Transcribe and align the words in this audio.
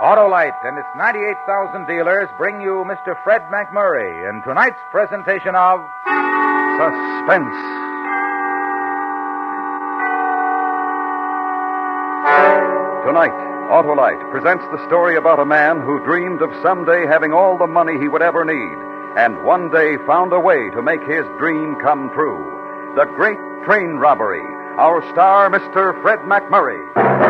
Autolite 0.00 0.64
and 0.64 0.78
its 0.78 0.88
98,000 0.94 1.86
dealers 1.86 2.28
bring 2.38 2.60
you 2.60 2.86
Mr. 2.86 3.20
Fred 3.24 3.42
MacMurray 3.50 4.30
in 4.30 4.42
tonight's 4.42 4.78
presentation 4.92 5.56
of 5.56 5.80
Suspense. 6.78 7.58
Tonight, 13.10 13.34
Autolite 13.74 14.30
presents 14.30 14.64
the 14.70 14.86
story 14.86 15.16
about 15.16 15.40
a 15.40 15.44
man 15.44 15.80
who 15.80 16.04
dreamed 16.04 16.42
of 16.42 16.50
someday 16.62 17.04
having 17.04 17.32
all 17.32 17.58
the 17.58 17.66
money 17.66 17.98
he 17.98 18.06
would 18.06 18.22
ever 18.22 18.44
need, 18.44 18.78
and 19.18 19.42
one 19.42 19.68
day 19.68 19.96
found 20.06 20.32
a 20.32 20.38
way 20.38 20.70
to 20.70 20.80
make 20.80 21.02
his 21.02 21.26
dream 21.38 21.74
come 21.82 22.08
true. 22.14 22.38
The 22.94 23.06
Great 23.16 23.38
Train 23.64 23.98
Robbery. 23.98 24.46
Our 24.78 25.02
star, 25.10 25.50
Mr. 25.50 26.00
Fred 26.02 26.20
MacMurray. 26.20 27.27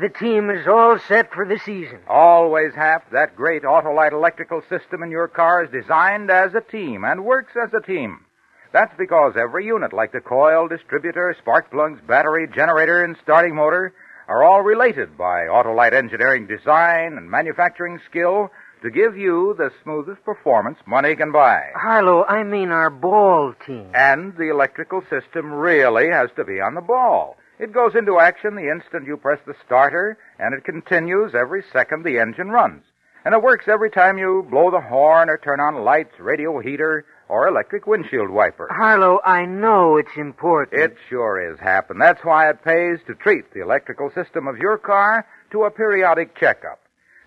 The 0.00 0.08
team 0.08 0.50
is 0.50 0.66
all 0.66 0.98
set 1.08 1.32
for 1.32 1.46
the 1.46 1.58
season. 1.64 2.00
Always 2.08 2.74
Hap, 2.74 3.10
that 3.12 3.36
great 3.36 3.62
Autolite 3.62 4.12
electrical 4.12 4.62
system 4.68 5.02
in 5.02 5.10
your 5.10 5.28
car 5.28 5.64
is 5.64 5.70
designed 5.70 6.30
as 6.30 6.54
a 6.54 6.60
team 6.60 7.04
and 7.04 7.24
works 7.24 7.52
as 7.62 7.72
a 7.72 7.84
team. 7.86 8.24
That's 8.72 8.94
because 8.98 9.34
every 9.38 9.66
unit, 9.66 9.92
like 9.92 10.10
the 10.10 10.20
coil, 10.20 10.66
distributor, 10.66 11.34
spark 11.40 11.70
plugs, 11.70 12.00
battery, 12.08 12.48
generator, 12.52 13.04
and 13.04 13.16
starting 13.22 13.54
motor, 13.54 13.94
are 14.26 14.42
all 14.42 14.62
related 14.62 15.16
by 15.16 15.42
Autolite 15.42 15.92
engineering 15.92 16.48
design 16.48 17.16
and 17.16 17.30
manufacturing 17.30 18.00
skill 18.10 18.50
to 18.82 18.90
give 18.90 19.16
you 19.16 19.54
the 19.56 19.70
smoothest 19.82 20.24
performance 20.24 20.78
money 20.86 21.14
can 21.14 21.30
buy. 21.30 21.62
Harlow, 21.74 22.24
I 22.24 22.42
mean 22.42 22.70
our 22.70 22.90
ball 22.90 23.54
team. 23.66 23.90
And 23.94 24.36
the 24.36 24.50
electrical 24.50 25.02
system 25.08 25.52
really 25.52 26.08
has 26.10 26.30
to 26.36 26.44
be 26.44 26.60
on 26.60 26.74
the 26.74 26.80
ball. 26.80 27.36
It 27.58 27.72
goes 27.72 27.94
into 27.94 28.18
action 28.18 28.56
the 28.56 28.70
instant 28.70 29.06
you 29.06 29.16
press 29.16 29.38
the 29.46 29.54
starter, 29.64 30.18
and 30.38 30.54
it 30.54 30.64
continues 30.64 31.34
every 31.34 31.62
second 31.72 32.04
the 32.04 32.18
engine 32.18 32.50
runs. 32.50 32.82
And 33.24 33.34
it 33.34 33.42
works 33.42 33.68
every 33.68 33.90
time 33.90 34.18
you 34.18 34.46
blow 34.50 34.70
the 34.70 34.80
horn 34.80 35.30
or 35.30 35.38
turn 35.38 35.60
on 35.60 35.84
lights, 35.84 36.18
radio 36.18 36.58
heater, 36.58 37.06
or 37.28 37.48
electric 37.48 37.86
windshield 37.86 38.28
wiper. 38.28 38.68
Harlow, 38.70 39.20
I 39.24 39.46
know 39.46 39.96
it's 39.96 40.16
important. 40.16 40.80
It 40.80 40.96
sure 41.08 41.52
is, 41.52 41.58
Hap, 41.58 41.90
and 41.90 42.00
that's 42.00 42.24
why 42.24 42.50
it 42.50 42.62
pays 42.64 42.98
to 43.06 43.14
treat 43.14 43.52
the 43.52 43.62
electrical 43.62 44.10
system 44.14 44.46
of 44.46 44.58
your 44.58 44.76
car 44.76 45.26
to 45.52 45.64
a 45.64 45.70
periodic 45.70 46.36
checkup. 46.38 46.80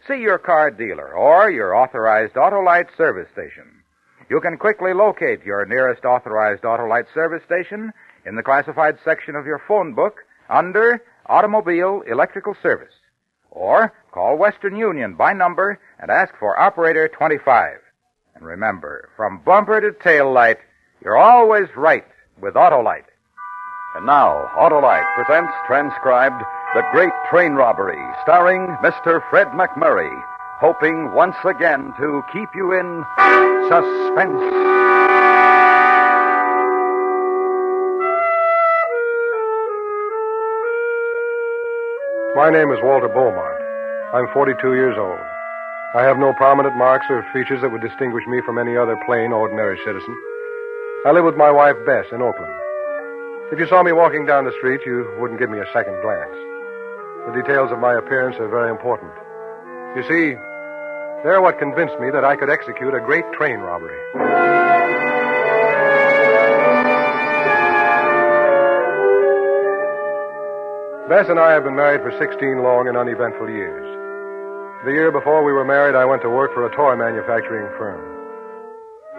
See 0.07 0.21
your 0.21 0.37
car 0.37 0.69
dealer 0.69 1.13
or 1.13 1.49
your 1.49 1.75
authorized 1.75 2.35
Autolite 2.35 2.95
service 2.95 3.27
station. 3.31 3.65
You 4.29 4.39
can 4.41 4.57
quickly 4.57 4.93
locate 4.93 5.43
your 5.45 5.65
nearest 5.65 6.05
authorized 6.05 6.63
Autolite 6.63 7.11
service 7.13 7.43
station 7.45 7.91
in 8.27 8.35
the 8.35 8.43
classified 8.43 8.97
section 9.05 9.35
of 9.35 9.45
your 9.45 9.61
phone 9.67 9.93
book 9.93 10.25
under 10.49 11.01
Automobile 11.27 12.03
Electrical 12.05 12.55
Service. 12.61 12.93
Or 13.51 13.93
call 14.11 14.37
Western 14.37 14.75
Union 14.75 15.15
by 15.15 15.33
number 15.33 15.79
and 15.99 16.11
ask 16.11 16.33
for 16.37 16.59
Operator 16.59 17.07
25. 17.07 17.77
And 18.35 18.45
remember, 18.45 19.09
from 19.15 19.41
bumper 19.43 19.79
to 19.81 19.91
tail 20.03 20.31
light, 20.31 20.57
you're 21.03 21.17
always 21.17 21.67
right 21.75 22.05
with 22.39 22.55
Autolite. 22.55 23.09
And 23.95 24.05
now, 24.05 24.49
Autolite 24.57 25.15
presents 25.15 25.53
transcribed 25.65 26.43
The 26.75 26.83
Great 26.91 27.13
Train 27.31 27.53
Robbery, 27.53 27.97
starring 28.23 28.67
Mr. 28.83 29.27
Fred 29.29 29.47
MacMurray, 29.47 30.23
hoping 30.59 31.13
once 31.13 31.37
again 31.45 31.93
to 31.97 32.21
keep 32.31 32.49
you 32.53 32.73
in 32.73 33.05
suspense. 33.69 35.46
My 42.37 42.51
name 42.51 42.69
is 42.69 42.77
Walter 42.83 43.09
Beaumont. 43.09 43.57
I'm 44.13 44.29
42 44.31 44.77
years 44.77 44.93
old. 44.95 45.17
I 45.97 46.05
have 46.05 46.19
no 46.19 46.37
prominent 46.37 46.77
marks 46.77 47.07
or 47.09 47.25
features 47.33 47.65
that 47.65 47.71
would 47.71 47.81
distinguish 47.81 48.27
me 48.27 48.41
from 48.45 48.59
any 48.59 48.77
other 48.77 48.95
plain, 49.07 49.33
ordinary 49.33 49.75
citizen. 49.81 50.13
I 51.03 51.17
live 51.17 51.25
with 51.25 51.33
my 51.33 51.49
wife, 51.49 51.73
Bess, 51.87 52.05
in 52.13 52.21
Oakland. 52.21 52.53
If 53.51 53.57
you 53.57 53.65
saw 53.65 53.81
me 53.81 53.91
walking 53.91 54.27
down 54.27 54.45
the 54.45 54.53
street, 54.59 54.81
you 54.85 55.09
wouldn't 55.17 55.39
give 55.39 55.49
me 55.49 55.57
a 55.57 55.65
second 55.73 55.97
glance. 56.05 56.37
The 57.25 57.41
details 57.41 57.71
of 57.71 57.79
my 57.79 57.97
appearance 57.97 58.37
are 58.37 58.47
very 58.47 58.69
important. 58.69 59.09
You 59.97 60.03
see, 60.05 60.37
they're 61.25 61.41
what 61.41 61.57
convinced 61.57 61.97
me 61.97 62.11
that 62.11 62.23
I 62.23 62.35
could 62.35 62.51
execute 62.51 62.93
a 62.93 63.01
great 63.01 63.25
train 63.33 63.65
robbery. 63.65 63.97
Bess 71.07 71.31
and 71.31 71.39
I 71.39 71.55
have 71.55 71.63
been 71.63 71.79
married 71.79 72.03
for 72.03 72.11
16 72.19 72.35
long 72.59 72.91
and 72.91 72.99
uneventful 72.99 73.47
years. 73.47 73.87
The 74.83 74.91
year 74.91 75.07
before 75.07 75.39
we 75.39 75.55
were 75.55 75.63
married, 75.63 75.95
I 75.95 76.03
went 76.03 76.21
to 76.27 76.29
work 76.29 76.51
for 76.51 76.67
a 76.67 76.75
toy 76.75 76.99
manufacturing 76.99 77.63
firm. 77.79 78.03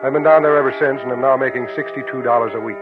I've 0.04 0.12
been 0.12 0.22
down 0.22 0.44
there 0.44 0.60
ever 0.60 0.68
since 0.76 1.00
and 1.00 1.08
am 1.08 1.24
now 1.24 1.40
making 1.40 1.64
$62 1.72 2.12
a 2.12 2.60
week. 2.60 2.76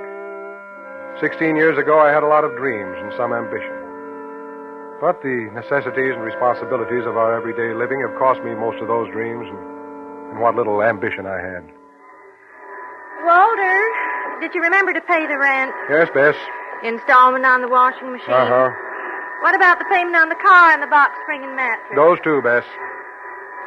Sixteen 1.23 1.55
years 1.55 1.79
ago, 1.79 2.03
I 2.03 2.11
had 2.11 2.27
a 2.27 2.29
lot 2.29 2.43
of 2.43 2.59
dreams 2.59 2.99
and 2.99 3.15
some 3.15 3.31
ambition. 3.31 3.79
But 4.99 5.23
the 5.23 5.55
necessities 5.55 6.13
and 6.13 6.27
responsibilities 6.27 7.07
of 7.07 7.15
our 7.15 7.31
everyday 7.39 7.79
living 7.79 8.03
have 8.03 8.13
cost 8.19 8.43
me 8.43 8.59
most 8.59 8.83
of 8.83 8.91
those 8.91 9.07
dreams 9.15 9.47
and, 9.47 9.63
and 10.35 10.37
what 10.43 10.59
little 10.59 10.83
ambition 10.83 11.31
I 11.31 11.39
had. 11.39 11.63
Walter, 13.23 13.79
did 14.43 14.51
you 14.51 14.61
remember 14.67 14.93
to 14.93 15.01
pay 15.07 15.25
the 15.31 15.39
rent? 15.39 15.71
Yes, 15.89 16.11
Bess. 16.11 16.37
Installment 16.83 17.47
on 17.47 17.63
the 17.63 17.71
washing 17.71 18.13
machine? 18.13 18.35
Uh 18.35 18.51
huh. 18.51 18.71
What 19.43 19.55
about 19.55 19.79
the 19.79 19.85
payment 19.93 20.17
on 20.17 20.29
the 20.29 20.41
car 20.41 20.73
and 20.73 20.83
the 20.83 20.89
box 20.89 21.13
spring 21.23 21.45
and 21.45 21.55
mattress? 21.55 21.93
Those 21.95 22.19
two, 22.25 22.41
Bess. 22.43 22.65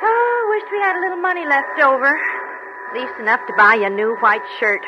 Oh, 0.01 0.37
wished 0.49 0.71
we 0.71 0.79
had 0.81 0.97
a 0.97 1.01
little 1.01 1.21
money 1.21 1.45
left 1.45 1.79
over. 1.81 2.09
At 2.09 2.93
least 2.97 3.13
enough 3.19 3.39
to 3.45 3.53
buy 3.55 3.75
you 3.75 3.85
a 3.85 3.89
new 3.89 4.17
white 4.19 4.41
shirt. 4.59 4.81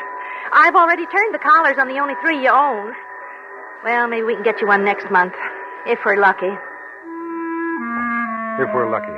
I've 0.52 0.74
already 0.74 1.06
turned 1.06 1.34
the 1.34 1.38
collars 1.38 1.78
on 1.78 1.86
the 1.88 1.98
only 1.98 2.14
three 2.20 2.42
you 2.42 2.50
own. 2.50 2.92
Well, 3.84 4.08
maybe 4.08 4.24
we 4.24 4.34
can 4.34 4.42
get 4.42 4.60
you 4.60 4.66
one 4.66 4.84
next 4.84 5.10
month, 5.10 5.34
if 5.86 5.98
we're 6.04 6.20
lucky. 6.20 6.50
If 8.58 8.68
we're 8.74 8.90
lucky. 8.90 9.16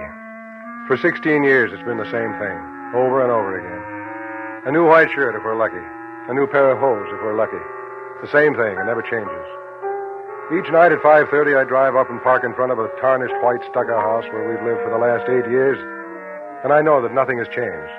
For 0.86 0.96
16 1.00 1.44
years, 1.44 1.72
it's 1.72 1.82
been 1.82 1.96
the 1.96 2.10
same 2.12 2.32
thing, 2.38 2.56
over 2.92 3.24
and 3.24 3.32
over 3.32 3.56
again. 3.56 4.68
A 4.68 4.72
new 4.72 4.86
white 4.86 5.10
shirt 5.10 5.34
if 5.34 5.42
we're 5.44 5.56
lucky. 5.56 5.80
A 6.28 6.34
new 6.34 6.46
pair 6.46 6.70
of 6.70 6.78
hose 6.78 7.08
if 7.08 7.20
we're 7.20 7.36
lucky. 7.36 7.60
The 8.22 8.28
same 8.32 8.54
thing, 8.54 8.76
it 8.76 8.84
never 8.84 9.02
changes. 9.02 9.44
Each 10.52 10.68
night 10.68 10.92
at 10.92 11.00
5.30, 11.00 11.56
I 11.56 11.64
drive 11.64 11.96
up 11.96 12.10
and 12.10 12.20
park 12.20 12.44
in 12.44 12.52
front 12.52 12.70
of 12.70 12.78
a 12.78 12.88
tarnished 13.00 13.32
white 13.40 13.64
stucco 13.70 13.96
house 13.96 14.24
where 14.28 14.44
we've 14.44 14.60
lived 14.60 14.84
for 14.84 14.92
the 14.92 15.00
last 15.00 15.24
eight 15.24 15.48
years, 15.48 15.80
and 16.62 16.70
I 16.70 16.82
know 16.82 17.00
that 17.00 17.14
nothing 17.16 17.38
has 17.38 17.48
changed. 17.48 17.94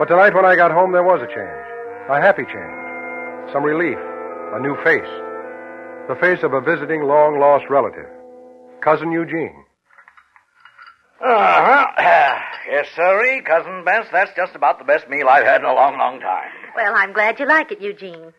But 0.00 0.08
tonight 0.08 0.32
when 0.32 0.46
I 0.48 0.56
got 0.56 0.72
home, 0.72 0.92
there 0.92 1.04
was 1.04 1.20
a 1.20 1.28
change. 1.28 1.66
A 2.08 2.16
happy 2.24 2.44
change. 2.48 3.52
Some 3.52 3.64
relief. 3.64 4.00
A 4.56 4.60
new 4.64 4.80
face. 4.80 5.12
The 6.08 6.16
face 6.16 6.40
of 6.42 6.54
a 6.54 6.60
visiting 6.64 7.04
long-lost 7.04 7.68
relative. 7.68 8.08
Cousin 8.80 9.12
Eugene. 9.12 9.60
Uh-huh. 11.20 11.86
yes, 12.68 12.88
sirree, 12.96 13.42
Cousin 13.42 13.84
Bess. 13.84 14.06
That's 14.10 14.32
just 14.36 14.54
about 14.54 14.78
the 14.78 14.84
best 14.84 15.06
meal 15.10 15.28
I've 15.28 15.44
had 15.44 15.60
in 15.60 15.66
a 15.66 15.74
long, 15.74 15.98
long 15.98 16.18
time. 16.18 16.48
Well, 16.74 16.94
I'm 16.96 17.12
glad 17.12 17.38
you 17.38 17.46
like 17.46 17.72
it, 17.72 17.82
Eugene. 17.82 18.32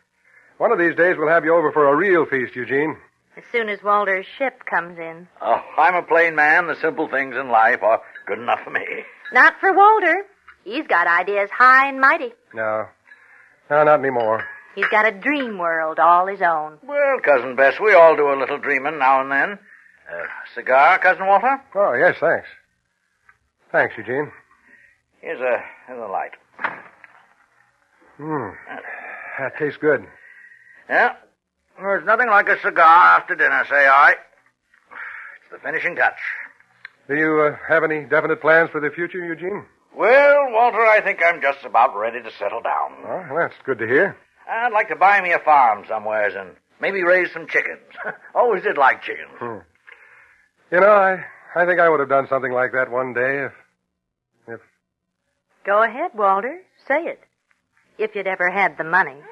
One 0.58 0.72
of 0.72 0.80
these 0.80 0.96
days 0.96 1.16
we'll 1.18 1.30
have 1.30 1.46
you 1.46 1.56
over 1.56 1.72
for 1.72 1.88
a 1.88 1.96
real 1.96 2.26
feast, 2.26 2.56
Eugene. 2.56 2.98
As 3.38 3.44
soon 3.52 3.70
as 3.70 3.84
Walter's 3.84 4.26
ship 4.38 4.64
comes 4.66 4.98
in. 4.98 5.28
Oh, 5.42 5.62
I'm 5.78 5.94
a 5.96 6.02
plain 6.02 6.34
man. 6.36 6.66
The 6.68 6.76
simple 6.82 7.08
things 7.08 7.36
in 7.36 7.50
life 7.50 7.84
are 7.84 8.02
good 8.26 8.40
enough 8.40 8.62
for 8.64 8.72
me. 8.72 8.86
Not 9.32 9.54
for 9.60 9.72
Walter. 9.72 10.26
He's 10.64 10.88
got 10.88 11.06
ideas 11.08 11.50
high 11.56 11.88
and 11.88 12.02
mighty. 12.02 12.34
No. 12.54 12.88
No, 13.70 13.84
not 13.84 14.00
anymore. 14.00 14.44
He's 14.74 14.88
got 14.88 15.08
a 15.08 15.12
dream 15.12 15.58
world 15.60 16.00
all 16.00 16.26
his 16.28 16.42
own. 16.42 16.80
Well, 16.84 17.20
Cousin 17.24 17.56
Bess, 17.56 17.76
we 17.80 17.94
all 17.94 18.16
do 18.16 18.30
a 18.32 18.40
little 18.40 18.58
dreaming 18.58 18.98
now 18.98 19.22
and 19.22 19.32
then. 19.32 19.60
Uh, 20.12 20.26
cigar, 20.56 20.98
Cousin 21.00 21.26
Walter? 21.28 21.62
Oh, 21.76 21.94
yes, 21.94 22.16
thanks. 22.20 22.48
Thanks, 23.72 23.94
Eugene. 23.98 24.32
Here's 25.22 25.42
a, 25.42 25.64
here's 25.88 26.00
a 26.00 26.12
light. 26.12 26.32
Hmm. 28.18 28.50
That 29.40 29.58
tastes 29.60 29.78
good. 29.80 30.06
Yeah. 30.90 31.14
There's 31.78 32.06
nothing 32.06 32.28
like 32.28 32.50
a 32.50 32.60
cigar 32.62 33.18
after 33.20 33.36
dinner, 33.36 33.64
say 33.70 33.88
I. 33.88 34.12
It's 34.12 35.52
the 35.52 35.60
finishing 35.60 35.96
touch. 35.96 36.18
Do 37.08 37.16
you 37.16 37.42
uh, 37.42 37.58
have 37.70 37.84
any 37.84 38.06
definite 38.06 38.42
plans 38.42 38.70
for 38.72 38.82
the 38.82 38.90
future, 38.90 39.24
Eugene? 39.24 39.66
Well, 39.96 40.52
Walter, 40.52 40.82
I 40.82 41.02
think 41.02 41.20
I'm 41.26 41.42
just 41.42 41.64
about 41.66 41.96
ready 41.98 42.22
to 42.22 42.30
settle 42.38 42.62
down. 42.62 42.94
Oh, 43.06 43.26
well, 43.32 43.48
that's 43.48 43.56
good 43.66 43.80
to 43.80 43.88
hear. 43.88 44.18
I'd 44.50 44.72
like 44.74 44.90
to 44.90 44.96
buy 44.96 45.22
me 45.22 45.32
a 45.32 45.40
farm 45.40 45.86
somewheres 45.88 46.34
and 46.36 46.52
maybe 46.82 47.04
raise 47.04 47.32
some 47.32 47.48
chickens. 47.48 47.82
Always 48.36 48.64
did 48.64 48.78
like 48.78 49.02
chickens. 49.04 49.32
Hmm. 49.40 49.58
You 50.72 50.82
know, 50.82 50.92
I, 50.92 51.24
I 51.56 51.66
think 51.66 51.80
I 51.80 51.90
would 51.90 52.00
have 52.00 52.10
done 52.10 52.28
something 52.30 52.52
like 52.52 52.74
that 52.74 52.92
one 52.92 53.14
day 53.14 53.46
if. 53.46 53.52
if. 54.48 54.60
Go 55.66 55.84
ahead, 55.84 56.12
Walter. 56.14 56.62
Say 56.88 57.04
it. 57.06 57.22
If 57.98 58.16
you'd 58.16 58.28
ever 58.28 58.50
had 58.52 58.78
the 58.78 58.84
money. 58.84 59.16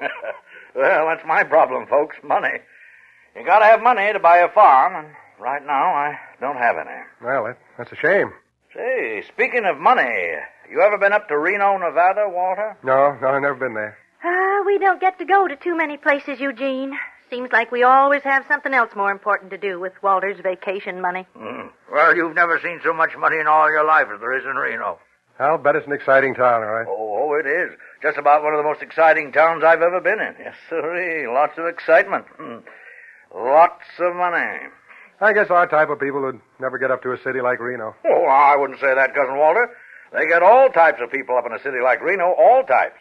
well, 0.76 1.06
that's 1.06 1.26
my 1.26 1.42
problem, 1.44 1.86
folks. 1.86 2.16
Money. 2.22 2.58
You 3.34 3.44
gotta 3.44 3.66
have 3.66 3.82
money 3.82 4.12
to 4.12 4.18
buy 4.18 4.38
a 4.38 4.48
farm, 4.48 4.94
and 4.96 5.14
right 5.38 5.64
now 5.64 5.94
I 5.94 6.18
don't 6.40 6.56
have 6.56 6.76
any. 6.76 7.00
Well, 7.22 7.54
that's 7.76 7.92
a 7.92 7.96
shame. 7.96 8.32
Say, 8.74 9.24
speaking 9.28 9.64
of 9.64 9.78
money, 9.78 10.34
you 10.70 10.82
ever 10.82 10.98
been 10.98 11.12
up 11.12 11.28
to 11.28 11.38
Reno, 11.38 11.78
Nevada, 11.78 12.28
Walter? 12.28 12.76
No, 12.82 13.16
no, 13.20 13.28
I've 13.28 13.42
never 13.42 13.54
been 13.54 13.74
there. 13.74 13.96
Ah, 14.22 14.62
we 14.66 14.78
don't 14.78 15.00
get 15.00 15.18
to 15.18 15.24
go 15.24 15.48
to 15.48 15.56
too 15.56 15.76
many 15.76 15.96
places, 15.96 16.40
Eugene. 16.40 16.92
Seems 17.30 17.50
like 17.52 17.72
we 17.72 17.82
always 17.82 18.22
have 18.22 18.44
something 18.46 18.72
else 18.72 18.90
more 18.94 19.10
important 19.10 19.50
to 19.50 19.58
do 19.58 19.80
with 19.80 19.92
Walter's 20.02 20.38
vacation 20.40 21.00
money. 21.00 21.26
Mm. 21.36 21.70
Well, 21.92 22.16
you've 22.16 22.34
never 22.34 22.60
seen 22.62 22.80
so 22.84 22.92
much 22.92 23.16
money 23.18 23.38
in 23.38 23.46
all 23.46 23.70
your 23.70 23.84
life 23.84 24.06
as 24.12 24.20
there 24.20 24.36
is 24.36 24.44
in 24.44 24.56
Reno. 24.56 24.98
I'll 25.38 25.58
bet 25.58 25.76
it's 25.76 25.86
an 25.86 25.92
exciting 25.92 26.34
town, 26.34 26.62
all 26.62 26.72
right. 26.72 26.86
Oh, 26.88 27.28
oh, 27.28 27.34
it 27.38 27.46
is. 27.46 27.76
Just 28.02 28.16
about 28.18 28.42
one 28.42 28.54
of 28.54 28.58
the 28.58 28.64
most 28.68 28.82
exciting 28.82 29.32
towns 29.32 29.62
I've 29.64 29.82
ever 29.82 30.00
been 30.00 30.20
in. 30.20 30.34
Yes, 30.38 30.54
sir. 30.70 31.30
Lots 31.32 31.58
of 31.58 31.66
excitement. 31.66 32.24
Mm. 32.40 32.62
Lots 33.34 33.84
of 34.00 34.16
money. 34.16 34.68
I 35.20 35.32
guess 35.32 35.50
our 35.50 35.66
type 35.66 35.88
of 35.90 35.98
people 36.00 36.22
would 36.22 36.40
never 36.60 36.78
get 36.78 36.90
up 36.90 37.02
to 37.02 37.12
a 37.12 37.18
city 37.22 37.40
like 37.40 37.60
Reno. 37.60 37.94
Oh, 38.06 38.24
I 38.24 38.56
wouldn't 38.56 38.80
say 38.80 38.94
that, 38.94 39.14
Cousin 39.14 39.36
Walter. 39.36 39.70
They 40.12 40.26
get 40.28 40.42
all 40.42 40.68
types 40.68 40.98
of 41.02 41.10
people 41.10 41.36
up 41.36 41.44
in 41.46 41.52
a 41.52 41.62
city 41.62 41.78
like 41.82 42.02
Reno, 42.02 42.34
all 42.38 42.62
types. 42.62 43.00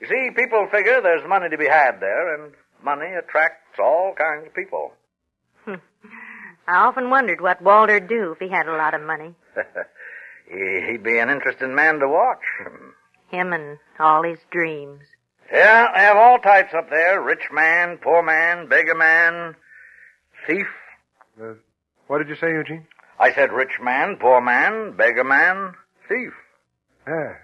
You 0.00 0.08
see, 0.08 0.30
people 0.34 0.68
figure 0.70 1.00
there's 1.00 1.26
money 1.28 1.48
to 1.48 1.56
be 1.58 1.66
had 1.66 2.00
there, 2.00 2.34
and 2.34 2.52
money 2.82 3.06
attracts 3.14 3.78
all 3.78 4.14
kinds 4.16 4.46
of 4.46 4.54
people. 4.54 4.92
I 5.66 5.76
often 6.68 7.10
wondered 7.10 7.40
what 7.40 7.62
Walter'd 7.62 8.08
do 8.08 8.32
if 8.32 8.38
he 8.38 8.48
had 8.48 8.66
a 8.66 8.76
lot 8.76 8.94
of 8.94 9.02
money. 9.02 9.34
He- 10.48 10.86
He'd 10.90 11.02
be 11.02 11.18
an 11.18 11.30
interesting 11.30 11.74
man 11.74 11.98
to 12.00 12.08
watch. 12.08 12.42
Him 13.30 13.52
and 13.52 13.78
all 13.98 14.22
his 14.22 14.38
dreams. 14.50 15.02
Yeah, 15.52 15.88
they 15.94 16.00
have 16.00 16.16
all 16.16 16.38
types 16.38 16.72
up 16.74 16.88
there. 16.90 17.20
Rich 17.20 17.50
man, 17.52 17.98
poor 17.98 18.22
man, 18.22 18.68
beggar 18.68 18.94
man, 18.94 19.54
thief. 20.46 20.66
Uh, 21.40 21.54
what 22.06 22.18
did 22.18 22.28
you 22.28 22.36
say, 22.36 22.50
Eugene? 22.52 22.86
I 23.18 23.32
said 23.32 23.52
rich 23.52 23.78
man, 23.80 24.16
poor 24.20 24.40
man, 24.40 24.92
beggar 24.96 25.24
man, 25.24 25.74
thief. 26.08 26.32
Yes. 27.06 27.36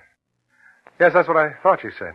Yes, 1.00 1.12
that's 1.12 1.28
what 1.28 1.36
I 1.36 1.52
thought 1.62 1.84
you 1.84 1.90
said. 1.98 2.14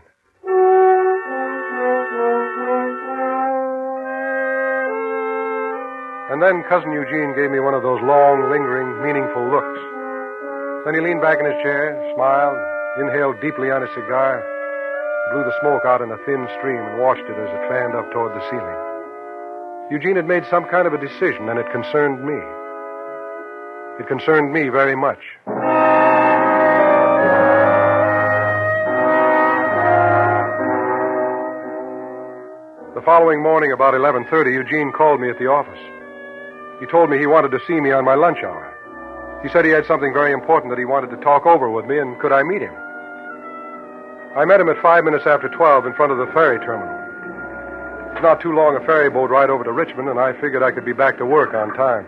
And 6.31 6.41
then 6.41 6.63
Cousin 6.69 6.91
Eugene 6.91 7.35
gave 7.35 7.51
me 7.51 7.59
one 7.59 7.75
of 7.75 7.83
those 7.83 8.01
long, 8.01 8.49
lingering, 8.49 9.03
meaningful 9.05 9.43
looks. 9.53 9.79
Then 10.85 10.95
he 10.95 10.99
leaned 10.99 11.21
back 11.21 11.39
in 11.39 11.45
his 11.45 11.55
chair, 11.63 11.95
smiled, 12.13 12.59
inhaled 12.99 13.39
deeply 13.39 13.71
on 13.71 13.81
his 13.81 13.91
cigar, 13.95 14.43
blew 15.31 15.43
the 15.47 15.55
smoke 15.61 15.85
out 15.87 16.01
in 16.01 16.11
a 16.11 16.19
thin 16.27 16.43
stream, 16.59 16.83
and 16.83 16.99
watched 16.99 17.23
it 17.23 17.39
as 17.39 17.47
it 17.47 17.69
fanned 17.71 17.95
up 17.95 18.11
toward 18.11 18.35
the 18.35 18.43
ceiling. 18.51 18.79
Eugene 19.89 20.17
had 20.17 20.27
made 20.27 20.43
some 20.51 20.65
kind 20.67 20.85
of 20.85 20.91
a 20.91 20.99
decision, 20.99 21.47
and 21.47 21.57
it 21.57 21.71
concerned 21.71 22.19
me. 22.19 22.35
It 24.03 24.07
concerned 24.11 24.51
me 24.51 24.67
very 24.67 24.95
much. 24.95 25.23
The 32.93 33.01
following 33.05 33.41
morning, 33.41 33.71
about 33.71 33.93
11.30, 33.93 34.51
Eugene 34.51 34.91
called 34.91 35.21
me 35.21 35.29
at 35.29 35.39
the 35.39 35.47
office. 35.47 35.79
He 36.81 36.87
told 36.87 37.09
me 37.09 37.17
he 37.17 37.27
wanted 37.27 37.51
to 37.51 37.59
see 37.67 37.79
me 37.79 37.93
on 37.93 38.03
my 38.03 38.15
lunch 38.15 38.39
hour. 38.43 38.72
He 39.43 39.49
said 39.49 39.65
he 39.65 39.71
had 39.71 39.85
something 39.85 40.13
very 40.13 40.31
important 40.31 40.71
that 40.71 40.79
he 40.79 40.85
wanted 40.85 41.11
to 41.11 41.17
talk 41.17 41.45
over 41.45 41.69
with 41.69 41.85
me, 41.85 41.99
and 41.99 42.17
could 42.19 42.31
I 42.31 42.43
meet 42.43 42.61
him? 42.61 42.73
I 44.39 44.45
met 44.45 44.61
him 44.61 44.69
at 44.69 44.81
five 44.81 45.03
minutes 45.03 45.27
after 45.27 45.49
12 45.49 45.85
in 45.85 45.93
front 45.93 46.11
of 46.13 46.17
the 46.17 46.31
ferry 46.33 46.57
terminal. 46.65 46.95
It's 48.15 48.23
not 48.23 48.39
too 48.41 48.53
long 48.53 48.77
a 48.77 48.85
ferry 48.85 49.09
boat 49.09 49.29
ride 49.29 49.49
over 49.49 49.63
to 49.65 49.71
Richmond, 49.71 50.07
and 50.07 50.17
I 50.17 50.31
figured 50.39 50.63
I 50.63 50.71
could 50.71 50.85
be 50.85 50.93
back 50.93 51.17
to 51.17 51.25
work 51.25 51.53
on 51.53 51.73
time. 51.75 52.07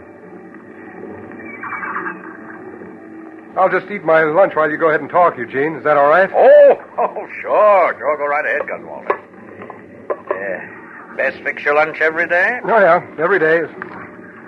I'll 3.57 3.69
just 3.69 3.91
eat 3.91 4.03
my 4.03 4.23
lunch 4.23 4.55
while 4.55 4.71
you 4.71 4.77
go 4.77 4.89
ahead 4.89 5.01
and 5.01 5.09
talk, 5.09 5.37
Eugene. 5.37 5.75
Is 5.75 5.83
that 5.83 5.97
all 5.97 6.07
right? 6.07 6.29
Oh, 6.33 6.75
oh, 6.97 7.27
sure, 7.41 7.95
sure. 7.97 8.17
Go 8.17 8.25
right 8.25 8.45
ahead, 8.45 8.85
Walter. 8.85 9.19
Uh, 10.31 11.15
best 11.17 11.43
fix 11.43 11.63
your 11.63 11.75
lunch 11.75 11.99
every 11.99 12.27
day? 12.27 12.59
Oh, 12.63 12.79
yeah. 12.79 13.05
Every 13.19 13.39
day, 13.39 13.59
as 13.59 13.69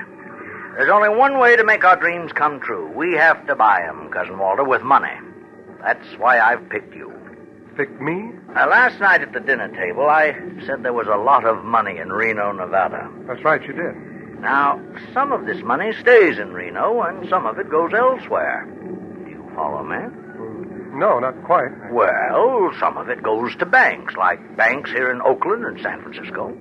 There's 0.76 0.90
only 0.90 1.10
one 1.10 1.38
way 1.38 1.56
to 1.56 1.64
make 1.64 1.86
our 1.86 1.98
dreams 1.98 2.32
come 2.32 2.60
true. 2.62 2.92
We 2.96 3.14
have 3.14 3.46
to 3.46 3.54
buy 3.56 3.84
'em, 3.88 4.10
Cousin 4.10 4.40
Walter, 4.40 4.64
with 4.64 4.82
money. 4.82 5.14
That's 5.84 6.18
why 6.18 6.40
I've 6.40 6.68
picked 6.70 6.96
you. 6.96 7.14
Picked 7.78 8.02
me? 8.02 8.32
Now, 8.56 8.70
last 8.70 9.02
night 9.02 9.22
at 9.22 9.34
the 9.34 9.42
dinner 9.42 9.68
table, 9.68 10.08
I 10.08 10.32
said 10.66 10.82
there 10.82 10.94
was 10.94 11.08
a 11.08 11.18
lot 11.18 11.44
of 11.46 11.66
money 11.66 11.98
in 11.98 12.08
Reno, 12.10 12.54
Nevada. 12.54 13.12
That's 13.28 13.44
right, 13.44 13.62
you 13.62 13.74
did. 13.74 14.40
Now, 14.40 14.80
some 15.14 15.34
of 15.34 15.46
this 15.46 15.62
money 15.62 15.92
stays 16.00 16.40
in 16.40 16.54
Reno, 16.54 17.02
and 17.02 17.28
some 17.28 17.46
of 17.46 17.60
it 17.60 17.70
goes 17.70 17.92
elsewhere. 17.94 18.66
Do 19.26 19.30
you 19.30 19.52
follow 19.54 19.84
me? 19.84 19.98
Mm, 19.98 20.94
no, 20.98 21.20
not 21.20 21.44
quite. 21.44 21.68
Well, 21.92 22.72
some 22.80 22.96
of 22.96 23.10
it 23.10 23.22
goes 23.22 23.54
to 23.58 23.66
banks, 23.66 24.14
like 24.16 24.56
banks 24.56 24.90
here 24.90 25.12
in 25.12 25.22
Oakland 25.22 25.66
and 25.66 25.82
San 25.82 26.02
Francisco. 26.02 26.58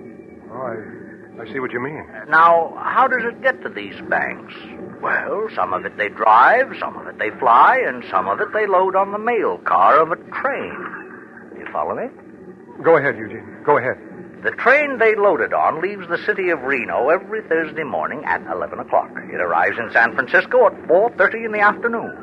Oh, 0.51 0.57
I, 0.57 1.43
I 1.43 1.53
see 1.53 1.61
what 1.61 1.71
you 1.71 1.81
mean. 1.81 2.05
Uh, 2.11 2.25
now, 2.25 2.75
how 2.77 3.07
does 3.07 3.23
it 3.23 3.41
get 3.41 3.63
to 3.63 3.69
these 3.69 3.95
banks? 4.11 4.53
Well, 5.01 5.47
some 5.55 5.73
of 5.73 5.85
it 5.85 5.97
they 5.97 6.09
drive, 6.09 6.73
some 6.81 6.97
of 6.97 7.07
it 7.07 7.21
they 7.21 7.31
fly, 7.39 7.79
and 7.87 8.03
some 8.11 8.27
of 8.27 8.41
it 8.41 8.49
they 8.53 8.67
load 8.67 8.97
on 8.97 9.13
the 9.13 9.19
mail 9.19 9.59
car 9.59 10.01
of 10.01 10.11
a 10.11 10.17
train. 10.17 11.04
Follow 11.75 11.97
me? 11.97 12.07
Go 12.85 12.97
ahead, 12.97 13.19
Eugene. 13.19 13.59
Go 13.65 13.79
ahead. 13.79 13.99
The 14.45 14.53
train 14.53 14.99
they 14.99 15.17
loaded 15.17 15.53
on 15.53 15.83
leaves 15.83 16.07
the 16.09 16.19
city 16.25 16.51
of 16.51 16.63
Reno 16.63 17.09
every 17.09 17.43
Thursday 17.43 17.83
morning 17.83 18.23
at 18.25 18.43
11 18.47 18.79
o'clock. 18.79 19.11
It 19.33 19.41
arrives 19.41 19.77
in 19.79 19.91
San 19.91 20.15
Francisco 20.15 20.67
at 20.67 20.73
4.30 20.87 21.47
in 21.47 21.53
the 21.53 21.59
afternoon. 21.59 22.15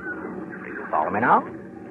Do 0.64 0.70
you 0.72 0.88
follow 0.90 1.10
me 1.10 1.20
now? 1.20 1.44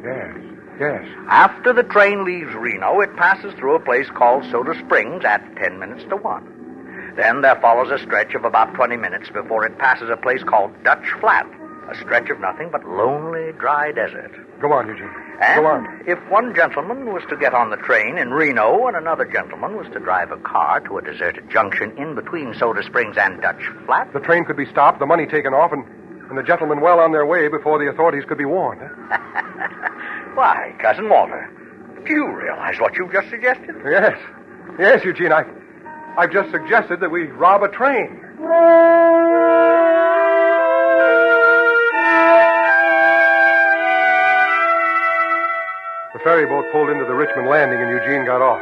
Yes. 0.03 0.37
Yes. 0.81 1.05
After 1.29 1.75
the 1.75 1.83
train 1.83 2.25
leaves 2.25 2.55
Reno, 2.55 3.01
it 3.01 3.15
passes 3.17 3.53
through 3.55 3.75
a 3.75 3.81
place 3.81 4.09
called 4.17 4.45
Soda 4.51 4.73
Springs 4.87 5.27
at 5.27 5.45
10 5.57 5.79
minutes 5.79 6.05
to 6.09 6.17
1. 6.17 7.13
Then 7.17 7.43
there 7.43 7.61
follows 7.61 7.91
a 7.91 8.03
stretch 8.03 8.35
of 8.35 8.45
about 8.45 8.73
20 8.73 8.97
minutes 8.97 9.29
before 9.29 9.67
it 9.67 9.77
passes 9.77 10.09
a 10.09 10.17
place 10.17 10.43
called 10.45 10.73
Dutch 10.83 11.05
Flat, 11.21 11.47
a 11.91 11.95
stretch 11.97 12.31
of 12.31 12.39
nothing 12.41 12.69
but 12.71 12.85
lonely, 12.87 13.53
dry 13.59 13.91
desert. 13.93 14.33
Go 14.61 14.73
on, 14.73 14.87
Eugene. 14.89 15.11
And 15.41 15.61
Go 15.63 15.67
on. 15.67 16.03
if 16.07 16.19
one 16.31 16.55
gentleman 16.55 17.13
was 17.13 17.23
to 17.31 17.37
get 17.37 17.53
on 17.55 17.71
the 17.71 17.77
train 17.77 18.19
in 18.19 18.31
Reno 18.31 18.87
and 18.87 18.97
another 18.97 19.25
gentleman 19.25 19.77
was 19.77 19.87
to 19.93 19.99
drive 20.01 20.31
a 20.31 20.37
car 20.39 20.81
to 20.81 20.99
a 20.99 21.03
deserted 21.03 21.51
junction 21.51 21.97
in 21.99 22.15
between 22.15 22.55
Soda 22.55 22.83
Springs 22.83 23.17
and 23.19 23.41
Dutch 23.43 23.63
Flat, 23.87 24.13
The 24.13 24.21
train 24.21 24.45
could 24.45 24.57
be 24.57 24.67
stopped, 24.67 24.99
the 25.01 25.07
money 25.07 25.27
taken 25.27 25.53
off, 25.55 25.73
and, 25.73 25.85
and 26.29 26.39
the 26.39 26.43
gentlemen 26.43 26.81
well 26.81 27.01
on 27.01 27.11
their 27.13 27.27
way 27.27 27.49
before 27.49 27.79
the 27.79 27.89
authorities 27.91 28.25
could 28.29 28.39
be 28.39 28.45
warned. 28.45 28.81
why, 30.35 30.75
Cousin 30.81 31.09
Walter, 31.09 31.51
do 32.07 32.13
you 32.13 32.31
realize 32.33 32.79
what 32.79 32.95
you've 32.97 33.13
just 33.13 33.29
suggested? 33.31 33.75
Yes. 33.85 34.17
Yes, 34.79 35.05
Eugene, 35.05 35.33
I, 35.33 35.45
I've 36.17 36.33
just 36.33 36.51
suggested 36.51 37.01
that 37.01 37.11
we 37.11 37.25
rob 37.25 37.63
a 37.63 37.69
train. 37.69 38.21
Boat 46.51 46.67
pulled 46.75 46.91
into 46.91 47.07
the 47.07 47.15
Richmond 47.15 47.47
landing 47.47 47.79
and 47.79 47.87
Eugene 47.87 48.27
got 48.27 48.43
off. 48.43 48.59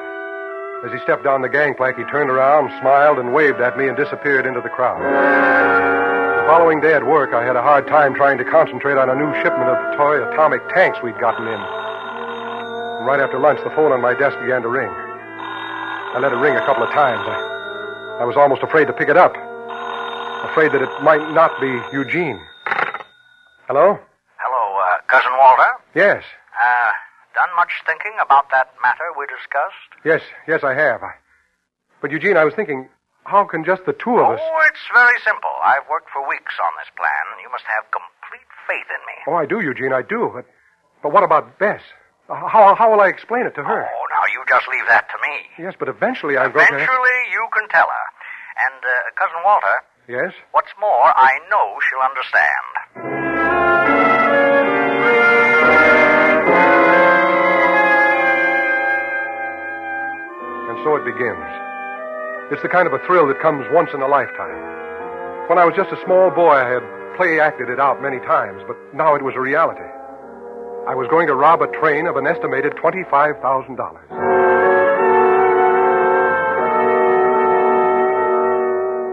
As 0.85 0.93
he 0.93 1.01
stepped 1.01 1.25
down 1.25 1.41
the 1.41 1.49
gangplank, 1.49 1.97
he 1.97 2.05
turned 2.05 2.29
around, 2.29 2.69
smiled, 2.85 3.19
and 3.19 3.33
waved 3.33 3.65
at 3.65 3.81
me 3.81 3.89
and 3.89 3.97
disappeared 3.97 4.45
into 4.45 4.61
the 4.61 4.69
crowd. 4.69 5.01
The 5.01 6.45
following 6.45 6.85
day 6.85 6.93
at 6.93 7.09
work, 7.09 7.33
I 7.33 7.43
had 7.43 7.57
a 7.57 7.65
hard 7.65 7.89
time 7.89 8.15
trying 8.15 8.37
to 8.39 8.45
concentrate 8.45 9.01
on 9.01 9.09
a 9.09 9.17
new 9.17 9.33
shipment 9.41 9.73
of 9.73 9.97
toy 9.97 10.21
atomic 10.21 10.61
tanks 10.69 11.01
we'd 11.03 11.19
gotten 11.19 11.49
in. 11.49 11.57
And 11.57 13.09
right 13.09 13.25
after 13.25 13.41
lunch, 13.41 13.59
the 13.65 13.73
phone 13.73 13.91
on 13.91 14.05
my 14.05 14.13
desk 14.13 14.37
began 14.39 14.61
to 14.63 14.69
ring. 14.69 14.93
I 14.93 16.21
let 16.21 16.31
it 16.31 16.37
ring 16.37 16.61
a 16.61 16.65
couple 16.69 16.85
of 16.85 16.93
times. 16.93 17.25
I, 17.25 18.21
I 18.21 18.25
was 18.29 18.37
almost 18.37 18.63
afraid 18.63 18.85
to 18.87 18.93
pick 18.93 19.09
it 19.09 19.17
up. 19.17 19.33
Afraid 20.53 20.77
that 20.77 20.85
it 20.85 20.93
might 21.03 21.25
not 21.33 21.57
be 21.59 21.73
Eugene. 21.97 22.39
Hello? 23.65 23.99
Hello, 24.37 24.63
uh, 24.77 25.01
Cousin 25.09 25.33
Walter. 25.41 25.73
Yes. 25.97 26.23
Much 27.59 27.75
thinking 27.91 28.15
about 28.23 28.47
that 28.55 28.71
matter 28.79 29.11
we 29.19 29.27
discussed? 29.27 29.91
Yes, 30.07 30.23
yes, 30.47 30.63
I 30.63 30.79
have. 30.79 31.03
I... 31.03 31.19
But, 31.99 32.15
Eugene, 32.15 32.39
I 32.39 32.47
was 32.47 32.55
thinking, 32.55 32.87
how 33.27 33.43
can 33.51 33.67
just 33.67 33.83
the 33.83 33.99
two 33.99 34.15
of 34.15 34.31
us? 34.31 34.39
Oh, 34.39 34.59
it's 34.71 34.87
very 34.95 35.19
simple. 35.27 35.51
I've 35.67 35.83
worked 35.91 36.07
for 36.15 36.23
weeks 36.31 36.55
on 36.63 36.71
this 36.79 36.87
plan, 36.95 37.35
and 37.35 37.43
you 37.43 37.51
must 37.51 37.67
have 37.67 37.83
complete 37.91 38.47
faith 38.71 38.87
in 38.87 39.03
me. 39.11 39.17
Oh, 39.27 39.35
I 39.35 39.51
do, 39.51 39.59
Eugene, 39.59 39.91
I 39.91 40.07
do. 40.07 40.31
But, 40.31 40.47
but 41.03 41.11
what 41.11 41.27
about 41.27 41.59
Bess? 41.59 41.83
How, 42.31 42.79
how 42.79 42.95
will 42.95 43.03
I 43.03 43.11
explain 43.11 43.43
it 43.51 43.59
to 43.59 43.67
her? 43.67 43.83
Oh, 43.91 44.07
now 44.15 44.25
you 44.31 44.39
just 44.47 44.71
leave 44.71 44.87
that 44.87 45.11
to 45.11 45.19
me. 45.19 45.35
Yes, 45.59 45.75
but 45.75 45.91
eventually 45.91 46.39
I'm 46.39 46.55
going 46.55 46.63
to. 46.63 46.79
Eventually, 46.79 47.19
you 47.35 47.43
can 47.59 47.67
tell 47.75 47.91
her. 47.91 48.07
And, 48.55 48.79
uh, 48.87 49.19
Cousin 49.19 49.43
Walter, 49.43 49.83
Yes? 50.07 50.31
what's 50.55 50.71
more, 50.79 51.11
I 51.11 51.43
know 51.51 51.75
she'll 51.83 52.07
understand. 52.07 54.18
So 60.85 60.97
it 60.97 61.05
begins. 61.05 61.43
It's 62.51 62.63
the 62.63 62.69
kind 62.69 62.87
of 62.87 62.95
a 62.95 63.03
thrill 63.05 63.27
that 63.29 63.41
comes 63.43 63.67
once 63.73 63.91
in 63.93 64.01
a 64.01 64.09
lifetime. 64.09 64.57
When 65.51 65.59
I 65.59 65.65
was 65.65 65.75
just 65.77 65.93
a 65.93 66.01
small 66.05 66.31
boy, 66.31 66.55
I 66.55 66.65
had 66.65 66.85
play 67.19 67.41
acted 67.41 67.69
it 67.69 67.81
out 67.81 68.01
many 68.01 68.21
times, 68.25 68.63
but 68.69 68.77
now 68.95 69.17
it 69.17 69.23
was 69.23 69.35
a 69.35 69.41
reality. 69.41 69.85
I 70.87 70.95
was 70.95 71.11
going 71.11 71.27
to 71.27 71.35
rob 71.35 71.61
a 71.61 71.69
train 71.83 72.07
of 72.07 72.17
an 72.17 72.27
estimated 72.27 72.73
$25,000. 72.81 73.41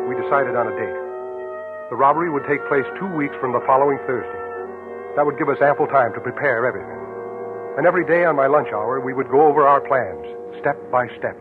We 0.07 0.15
decided 0.21 0.55
on 0.55 0.69
a 0.69 0.75
date. 0.77 0.99
The 1.89 1.97
robbery 1.97 2.29
would 2.29 2.45
take 2.47 2.61
place 2.69 2.85
two 2.99 3.09
weeks 3.17 3.35
from 3.41 3.51
the 3.51 3.63
following 3.65 3.97
Thursday. 4.05 4.43
That 5.17 5.25
would 5.25 5.39
give 5.39 5.49
us 5.49 5.57
ample 5.59 5.87
time 5.87 6.13
to 6.13 6.21
prepare 6.21 6.63
everything. 6.67 6.99
And 7.75 7.87
every 7.87 8.05
day 8.05 8.23
on 8.23 8.35
my 8.35 8.47
lunch 8.47 8.69
hour, 8.69 9.01
we 9.01 9.13
would 9.13 9.31
go 9.31 9.47
over 9.47 9.67
our 9.67 9.81
plans, 9.81 10.23
step 10.61 10.77
by 10.91 11.07
step. 11.17 11.35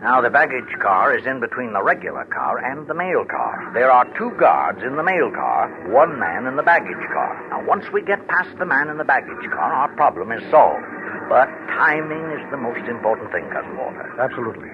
Now, 0.00 0.22
the 0.22 0.30
baggage 0.30 0.72
car 0.80 1.12
is 1.12 1.26
in 1.26 1.40
between 1.40 1.74
the 1.74 1.82
regular 1.82 2.24
car 2.24 2.56
and 2.56 2.88
the 2.88 2.94
mail 2.94 3.24
car. 3.28 3.70
There 3.74 3.92
are 3.92 4.08
two 4.16 4.32
guards 4.40 4.80
in 4.80 4.96
the 4.96 5.02
mail 5.04 5.28
car, 5.28 5.68
one 5.92 6.18
man 6.18 6.46
in 6.46 6.56
the 6.56 6.62
baggage 6.62 7.04
car. 7.12 7.36
Now, 7.50 7.68
once 7.68 7.84
we 7.92 8.00
get 8.00 8.26
past 8.26 8.48
the 8.58 8.64
man 8.64 8.88
in 8.88 8.96
the 8.96 9.04
baggage 9.04 9.44
car, 9.52 9.68
our 9.68 9.92
problem 9.96 10.32
is 10.32 10.40
solved. 10.50 10.88
But 11.28 11.52
timing 11.76 12.32
is 12.32 12.40
the 12.50 12.56
most 12.56 12.88
important 12.88 13.30
thing, 13.30 13.44
Cousin 13.52 13.76
Walter. 13.76 14.08
Absolutely. 14.16 14.72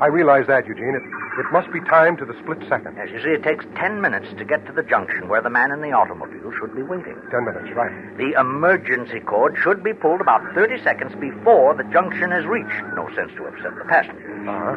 I 0.00 0.06
realize 0.08 0.46
that, 0.48 0.64
Eugene. 0.64 0.96
It, 0.96 1.04
it 1.38 1.46
must 1.52 1.72
be 1.72 1.80
timed 1.88 2.18
to 2.18 2.24
the 2.26 2.36
split 2.42 2.58
second. 2.68 2.98
As 2.98 3.10
you 3.10 3.18
see, 3.22 3.30
it 3.30 3.42
takes 3.42 3.64
ten 3.76 4.00
minutes 4.00 4.28
to 4.38 4.44
get 4.44 4.66
to 4.66 4.72
the 4.72 4.82
junction 4.82 5.28
where 5.28 5.40
the 5.40 5.48
man 5.50 5.70
in 5.72 5.80
the 5.80 5.92
automobile 5.92 6.52
should 6.60 6.74
be 6.76 6.82
waiting. 6.82 7.16
Ten 7.30 7.44
minutes, 7.44 7.72
right. 7.74 7.92
The 8.18 8.38
emergency 8.38 9.20
cord 9.20 9.56
should 9.62 9.82
be 9.82 9.92
pulled 9.94 10.20
about 10.20 10.42
30 10.54 10.82
seconds 10.84 11.12
before 11.20 11.74
the 11.74 11.84
junction 11.92 12.32
is 12.32 12.44
reached. 12.44 12.84
No 12.94 13.08
sense 13.16 13.32
to 13.36 13.44
upset 13.48 13.72
the 13.78 13.84
passengers. 13.88 14.48
Uh-huh. 14.48 14.76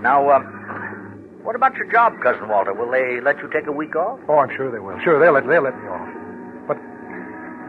Now, 0.00 0.30
um, 0.32 0.44
what 1.42 1.54
about 1.56 1.76
your 1.76 1.90
job, 1.92 2.14
Cousin 2.22 2.48
Walter? 2.48 2.72
Will 2.72 2.90
they 2.90 3.20
let 3.20 3.38
you 3.38 3.50
take 3.52 3.66
a 3.66 3.72
week 3.72 3.94
off? 3.96 4.18
Oh, 4.28 4.38
I'm 4.38 4.54
sure 4.56 4.70
they 4.72 4.78
will. 4.78 4.98
Sure, 5.04 5.20
they'll 5.20 5.32
let, 5.32 5.46
they'll 5.46 5.62
let 5.62 5.76
me 5.76 5.88
off. 5.88 6.08
But 6.68 6.78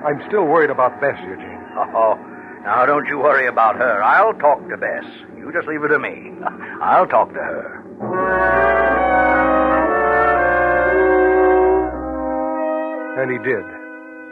I'm 0.07 0.23
still 0.27 0.45
worried 0.45 0.69
about 0.69 0.99
Bess, 1.01 1.19
Eugene. 1.27 1.61
Oh, 1.75 2.15
now 2.63 2.85
don't 2.85 3.05
you 3.07 3.19
worry 3.19 3.47
about 3.47 3.75
her. 3.75 4.01
I'll 4.01 4.33
talk 4.33 4.59
to 4.69 4.77
Bess. 4.77 5.03
You 5.37 5.51
just 5.51 5.67
leave 5.67 5.83
it 5.83 5.89
to 5.89 5.99
me. 5.99 6.31
I'll 6.81 7.05
talk 7.05 7.29
to 7.33 7.39
her. 7.39 7.74
And 13.19 13.31
he 13.31 13.39
did. 13.39 13.65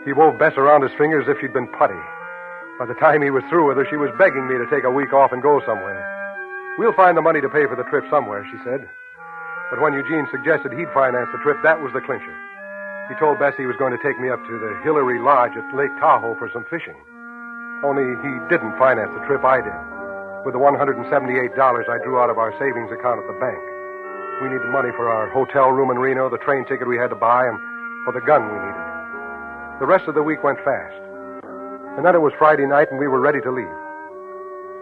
He 0.05 0.13
wove 0.13 0.37
Bess 0.37 0.53
around 0.57 0.83
his 0.83 0.91
finger 0.97 1.21
as 1.21 1.27
if 1.27 1.39
she'd 1.39 1.53
been 1.53 1.71
putty. 1.79 1.97
By 2.77 2.85
the 2.85 2.99
time 2.99 3.21
he 3.21 3.29
was 3.29 3.43
through 3.49 3.67
with 3.67 3.77
her, 3.77 3.87
she 3.89 3.95
was 3.95 4.11
begging 4.19 4.47
me 4.47 4.57
to 4.57 4.67
take 4.69 4.83
a 4.83 4.91
week 4.91 5.13
off 5.13 5.31
and 5.31 5.41
go 5.41 5.61
somewhere. 5.65 6.01
We'll 6.77 6.93
find 6.93 7.15
the 7.15 7.21
money 7.21 7.39
to 7.39 7.49
pay 7.49 7.65
for 7.65 7.75
the 7.75 7.87
trip 7.87 8.03
somewhere, 8.09 8.45
she 8.51 8.57
said. 8.65 8.89
But 9.69 9.79
when 9.79 9.93
Eugene 9.93 10.27
suggested 10.29 10.73
he'd 10.73 10.91
finance 10.93 11.29
the 11.31 11.39
trip, 11.39 11.57
that 11.63 11.81
was 11.81 11.93
the 11.93 12.01
clincher. 12.01 12.35
He 13.09 13.15
told 13.15 13.39
Bess 13.39 13.55
he 13.57 13.65
was 13.65 13.77
going 13.77 13.95
to 13.95 14.03
take 14.03 14.19
me 14.19 14.29
up 14.29 14.43
to 14.45 14.59
the 14.59 14.79
Hillary 14.83 15.19
Lodge 15.19 15.55
at 15.55 15.75
Lake 15.75 15.93
Tahoe 15.99 16.35
for 16.35 16.49
some 16.51 16.65
fishing. 16.69 16.97
Only 17.83 18.03
he 18.21 18.33
didn't 18.49 18.77
finance 18.77 19.11
the 19.13 19.25
trip, 19.25 19.43
I 19.43 19.61
did. 19.61 20.02
With 20.45 20.53
the 20.53 20.59
$178 20.59 20.99
I 21.07 21.97
drew 22.03 22.19
out 22.19 22.29
of 22.29 22.37
our 22.37 22.51
savings 22.59 22.91
account 22.91 23.23
at 23.23 23.27
the 23.31 23.39
bank. 23.39 23.63
We 24.43 24.51
needed 24.51 24.67
money 24.75 24.91
for 24.91 25.07
our 25.07 25.29
hotel 25.31 25.71
room 25.71 25.89
in 25.89 25.97
Reno, 25.97 26.29
the 26.29 26.37
train 26.43 26.65
ticket 26.67 26.87
we 26.87 26.97
had 26.97 27.09
to 27.11 27.15
buy, 27.15 27.47
and 27.47 27.55
for 28.03 28.11
the 28.11 28.19
gun 28.19 28.43
we 28.43 28.59
needed. 28.59 28.83
The 29.79 29.87
rest 29.87 30.07
of 30.07 30.15
the 30.15 30.23
week 30.23 30.43
went 30.43 30.59
fast. 30.67 30.99
And 31.95 32.03
then 32.05 32.15
it 32.15 32.19
was 32.19 32.33
Friday 32.37 32.65
night, 32.65 32.91
and 32.91 32.99
we 32.99 33.07
were 33.07 33.21
ready 33.21 33.39
to 33.39 33.51
leave. 33.51 33.71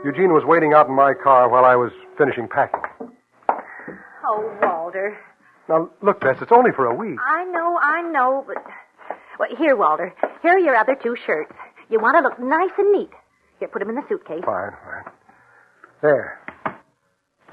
Eugene 0.03 0.33
was 0.33 0.43
waiting 0.45 0.73
out 0.73 0.87
in 0.89 0.95
my 0.95 1.13
car 1.13 1.47
while 1.47 1.65
I 1.65 1.75
was 1.75 1.91
finishing 2.17 2.47
packing. 2.47 2.81
Oh, 4.25 4.57
Walter. 4.63 5.15
Now, 5.69 5.91
look, 6.01 6.21
Bess, 6.21 6.37
it's 6.41 6.51
only 6.51 6.71
for 6.71 6.87
a 6.87 6.95
week. 6.95 7.19
I 7.21 7.43
know, 7.45 7.77
I 7.77 8.01
know, 8.09 8.43
but. 8.47 8.57
Well, 9.37 9.49
here, 9.57 9.75
Walter. 9.75 10.13
Here 10.41 10.53
are 10.53 10.59
your 10.59 10.75
other 10.75 10.95
two 10.95 11.15
shirts. 11.25 11.53
You 11.89 11.99
want 11.99 12.17
to 12.17 12.23
look 12.23 12.39
nice 12.39 12.71
and 12.79 12.91
neat. 12.91 13.11
Here, 13.59 13.67
put 13.67 13.79
them 13.79 13.89
in 13.89 13.95
the 13.95 14.03
suitcase. 14.09 14.41
Fine, 14.43 14.71
fine. 14.83 15.13
There. 16.01 16.39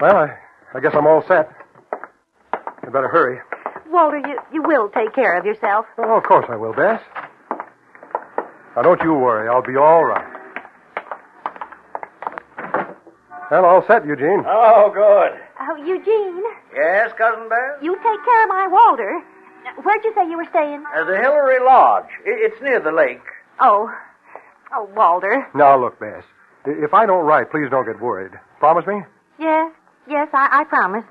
Well, 0.01 0.15
I, 0.15 0.37
I 0.73 0.79
guess 0.79 0.93
I'm 0.95 1.05
all 1.07 1.23
set. 1.27 1.49
You 2.83 2.91
better 2.91 3.07
hurry. 3.09 3.39
Walter, 3.91 4.17
you, 4.19 4.39
you 4.53 4.61
will 4.63 4.89
take 4.89 5.13
care 5.13 5.37
of 5.37 5.45
yourself. 5.45 5.85
Oh, 5.97 6.17
of 6.17 6.23
course 6.23 6.45
I 6.49 6.55
will, 6.55 6.73
Bess. 6.73 7.01
Now, 8.75 8.83
don't 8.83 9.01
you 9.03 9.13
worry. 9.13 9.49
I'll 9.49 9.61
be 9.65 9.75
all 9.75 10.03
right. 10.05 10.35
Well, 13.51 13.65
all 13.65 13.83
set, 13.87 14.05
Eugene. 14.05 14.43
Oh, 14.47 14.91
good. 14.93 15.39
Oh, 15.59 15.75
Eugene, 15.83 16.43
Yes, 16.73 17.11
Cousin 17.17 17.49
Bess? 17.49 17.81
you 17.81 17.95
take 17.95 18.03
care 18.25 18.43
of 18.43 18.49
my 18.49 18.67
Walter. 18.71 19.21
Where'd 19.83 20.03
you 20.03 20.13
say 20.15 20.29
you 20.29 20.37
were 20.37 20.47
staying? 20.51 20.83
Uh, 20.95 21.03
the 21.03 21.17
Hillary 21.17 21.59
Lodge. 21.63 22.05
I- 22.25 22.45
It's 22.45 22.61
near 22.61 22.79
the 22.79 22.91
lake. 22.91 23.21
Oh. 23.59 23.91
Oh, 24.71 24.87
Walter. 24.95 25.47
Now, 25.55 25.79
look, 25.79 25.99
Bess. 25.99 26.23
I- 26.65 26.69
If 26.83 26.93
I 26.93 27.05
don't 27.05 27.25
write, 27.25 27.51
please 27.51 27.69
don't 27.69 27.85
get 27.85 27.99
worried. 28.01 28.31
Promise 28.59 28.85
me? 28.87 29.01
Yes, 29.39 29.71
yes, 30.07 30.27
I, 30.33 30.61
I 30.61 30.63
promise. 30.65 31.05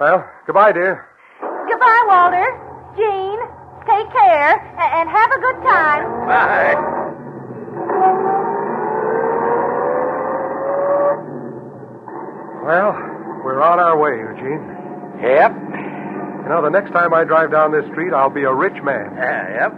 Well, 0.00 0.24
goodbye, 0.46 0.72
dear. 0.72 1.06
Goodbye, 1.68 2.04
Walter. 2.06 2.46
Jean, 2.96 3.38
take 3.86 4.10
care 4.12 4.52
a- 4.78 4.92
and 5.00 5.08
have 5.08 5.30
a 5.30 5.38
good 5.40 5.62
time. 5.62 6.26
Bye. 6.26 7.82
Well, 12.62 12.92
we're 13.42 13.60
on 13.60 13.80
our 13.80 13.98
way, 13.98 14.14
Eugene. 14.22 14.62
Yep. 15.18 15.50
You 16.46 16.48
know, 16.48 16.62
the 16.62 16.70
next 16.70 16.92
time 16.92 17.12
I 17.12 17.24
drive 17.24 17.50
down 17.50 17.72
this 17.72 17.84
street, 17.90 18.12
I'll 18.14 18.30
be 18.30 18.44
a 18.44 18.54
rich 18.54 18.78
man. 18.84 19.18
Uh, 19.18 19.46
yep. 19.58 19.72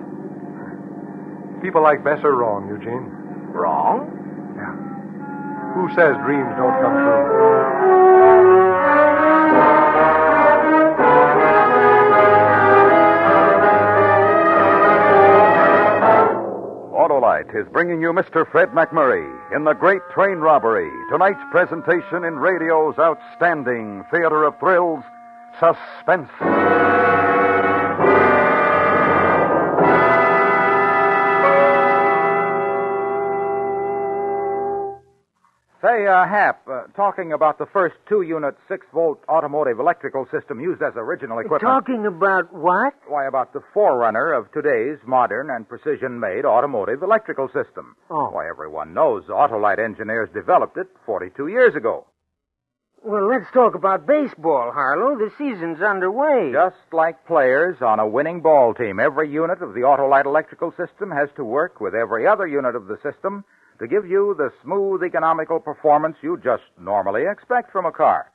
People 1.62 1.82
like 1.82 2.04
Bess 2.04 2.20
are 2.24 2.36
wrong, 2.36 2.68
Eugene. 2.68 3.08
Wrong? 3.54 4.10
Yeah. 4.56 4.74
Who 5.74 5.88
says 5.94 6.16
dreams 6.26 6.50
don't 6.58 6.82
come 6.82 6.92
true? 6.92 8.34
Autolite 16.94 17.54
is 17.54 17.68
bringing 17.72 18.00
you 18.00 18.12
Mr. 18.12 18.50
Fred 18.50 18.70
MacMurray 18.70 19.54
in 19.54 19.64
The 19.64 19.74
Great 19.74 20.02
Train 20.12 20.38
Robbery, 20.38 20.90
tonight's 21.10 21.42
presentation 21.50 22.24
in 22.24 22.36
radio's 22.36 22.98
outstanding 22.98 24.04
theater 24.10 24.44
of 24.44 24.58
thrills, 24.58 25.04
Suspense. 25.60 26.28
Uh, 36.06 36.26
Hap, 36.26 36.66
uh, 36.68 36.82
talking 36.96 37.32
about 37.32 37.58
the 37.58 37.66
first 37.72 37.96
two 38.08 38.22
unit, 38.22 38.56
six 38.68 38.86
volt 38.92 39.22
automotive 39.28 39.78
electrical 39.80 40.26
system 40.30 40.60
used 40.60 40.82
as 40.82 40.92
original 40.96 41.38
equipment. 41.38 41.62
Talking 41.62 42.06
about 42.06 42.52
what? 42.52 42.94
Why, 43.08 43.26
about 43.26 43.52
the 43.52 43.62
forerunner 43.72 44.32
of 44.32 44.50
today's 44.52 44.98
modern 45.06 45.50
and 45.50 45.68
precision 45.68 46.20
made 46.20 46.44
automotive 46.44 47.02
electrical 47.02 47.48
system. 47.48 47.96
Oh. 48.10 48.30
Why, 48.30 48.48
everyone 48.48 48.94
knows 48.94 49.24
Autolite 49.24 49.78
engineers 49.78 50.28
developed 50.34 50.76
it 50.76 50.88
42 51.06 51.48
years 51.48 51.74
ago. 51.74 52.06
Well, 53.02 53.28
let's 53.28 53.50
talk 53.52 53.74
about 53.74 54.06
baseball, 54.06 54.72
Harlow. 54.72 55.18
The 55.18 55.30
season's 55.36 55.82
underway. 55.82 56.52
Just 56.52 56.76
like 56.90 57.26
players 57.26 57.76
on 57.82 58.00
a 58.00 58.08
winning 58.08 58.40
ball 58.40 58.72
team, 58.72 58.98
every 58.98 59.30
unit 59.30 59.60
of 59.60 59.74
the 59.74 59.80
Autolite 59.80 60.24
electrical 60.24 60.70
system 60.70 61.10
has 61.10 61.28
to 61.36 61.44
work 61.44 61.82
with 61.82 61.94
every 61.94 62.26
other 62.26 62.46
unit 62.46 62.74
of 62.74 62.86
the 62.86 62.96
system 63.02 63.44
to 63.78 63.86
give 63.86 64.06
you 64.06 64.34
the 64.38 64.52
smooth, 64.62 65.02
economical 65.02 65.60
performance 65.60 66.16
you 66.22 66.38
just 66.42 66.62
normally 66.80 67.24
expect 67.30 67.72
from 67.72 67.86
a 67.86 67.92
car. 67.92 68.30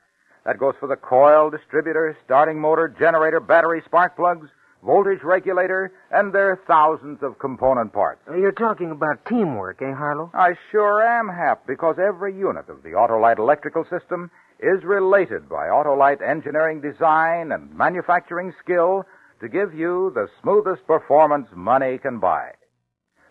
That 0.45 0.57
goes 0.57 0.75
for 0.79 0.87
the 0.87 0.95
coil, 0.95 1.49
distributor, 1.49 2.17
starting 2.25 2.59
motor, 2.59 2.87
generator, 2.87 3.39
battery, 3.39 3.81
spark 3.85 4.15
plugs, 4.15 4.49
voltage 4.83 5.23
regulator, 5.23 5.91
and 6.11 6.33
their 6.33 6.59
thousands 6.65 7.19
of 7.21 7.37
component 7.39 7.91
parts. 7.91 8.21
Uh, 8.29 8.35
You're 8.37 8.51
talking 8.53 8.91
about 8.91 9.25
teamwork, 9.25 9.81
eh, 9.81 9.93
Harlow? 9.93 10.31
I 10.33 10.53
sure 10.71 11.01
am, 11.05 11.27
Hap, 11.27 11.67
because 11.67 11.97
every 11.99 12.33
unit 12.33 12.69
of 12.69 12.83
the 12.83 12.89
Autolite 12.89 13.39
electrical 13.39 13.85
system 13.89 14.31
is 14.59 14.83
related 14.83 15.49
by 15.49 15.67
Autolite 15.67 16.21
engineering 16.21 16.81
design 16.81 17.51
and 17.51 17.73
manufacturing 17.75 18.53
skill 18.63 19.05
to 19.41 19.49
give 19.49 19.73
you 19.73 20.11
the 20.15 20.27
smoothest 20.41 20.85
performance 20.87 21.47
money 21.53 21.97
can 21.97 22.19
buy. 22.19 22.51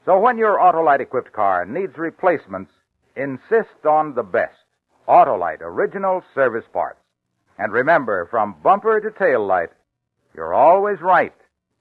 So 0.08 0.18
when 0.18 0.38
your 0.38 0.56
Autolite 0.56 1.00
equipped 1.00 1.34
car 1.34 1.66
needs 1.66 1.98
replacements, 1.98 2.72
insist 3.14 3.84
on 3.86 4.14
the 4.14 4.22
best 4.22 4.56
Autolite 5.06 5.60
original 5.60 6.24
service 6.34 6.64
parts. 6.72 7.02
And 7.58 7.74
remember, 7.74 8.26
from 8.30 8.54
bumper 8.62 9.02
to 9.02 9.10
tail 9.10 9.46
light, 9.46 9.68
you're 10.34 10.54
always 10.54 11.02
right 11.02 11.34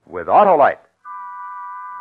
with 0.06 0.26
Autolite. 0.26 0.84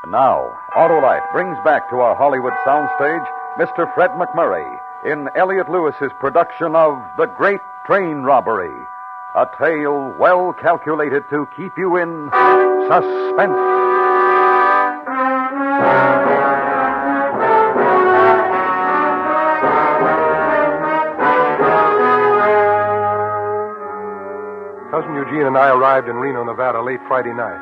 Now, 0.10 0.52
Autolite 0.76 1.32
brings 1.32 1.58
back 1.64 1.90
to 1.92 1.96
our 1.96 2.14
Hollywood 2.14 2.52
soundstage 2.66 3.26
Mr. 3.58 3.88
Fred 3.96 4.10
MacMurray 4.20 4.68
in 5.10 5.30
Elliott 5.38 5.72
Lewis's 5.72 6.12
production 6.20 6.76
of 6.76 7.02
The 7.18 7.28
Great 7.38 7.62
Train 7.86 8.24
Robbery, 8.24 8.76
a 9.38 9.46
tale 9.58 10.14
well 10.20 10.52
calculated 10.62 11.24
to 11.30 11.48
keep 11.56 11.72
you 11.78 11.96
in 11.96 12.30
suspense. 12.90 13.77
In 26.08 26.16
Reno, 26.16 26.44
Nevada 26.44 26.82
late 26.82 27.00
Friday 27.08 27.34
night. 27.36 27.60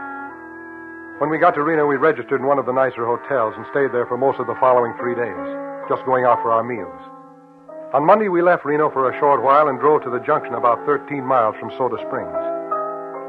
When 1.17 1.29
we 1.29 1.37
got 1.37 1.55
to 1.55 1.63
Reno, 1.63 1.87
we 1.87 1.95
registered 1.95 2.41
in 2.41 2.47
one 2.47 2.59
of 2.59 2.65
the 2.65 2.75
nicer 2.75 3.05
hotels 3.05 3.53
and 3.57 3.65
stayed 3.71 3.93
there 3.93 4.05
for 4.05 4.17
most 4.17 4.39
of 4.39 4.47
the 4.47 4.59
following 4.59 4.93
three 4.99 5.15
days, 5.15 5.45
just 5.89 6.05
going 6.05 6.25
out 6.25 6.41
for 6.43 6.51
our 6.51 6.63
meals. 6.63 7.01
On 7.93 8.03
Monday, 8.05 8.27
we 8.27 8.41
left 8.41 8.65
Reno 8.65 8.91
for 8.91 9.07
a 9.07 9.17
short 9.19 9.41
while 9.41 9.69
and 9.69 9.79
drove 9.79 10.03
to 10.03 10.11
the 10.11 10.19
junction 10.19 10.53
about 10.53 10.83
13 10.85 11.23
miles 11.23 11.55
from 11.55 11.71
Soda 11.77 11.95
Springs. 12.03 12.43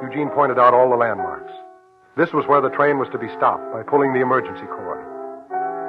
Eugene 0.02 0.34
pointed 0.34 0.58
out 0.58 0.74
all 0.74 0.90
the 0.90 0.98
landmarks. 0.98 1.52
This 2.16 2.32
was 2.32 2.48
where 2.48 2.60
the 2.60 2.74
train 2.74 2.98
was 2.98 3.08
to 3.12 3.18
be 3.22 3.30
stopped 3.36 3.70
by 3.72 3.84
pulling 3.84 4.12
the 4.12 4.24
emergency 4.24 4.66
cord. 4.66 5.04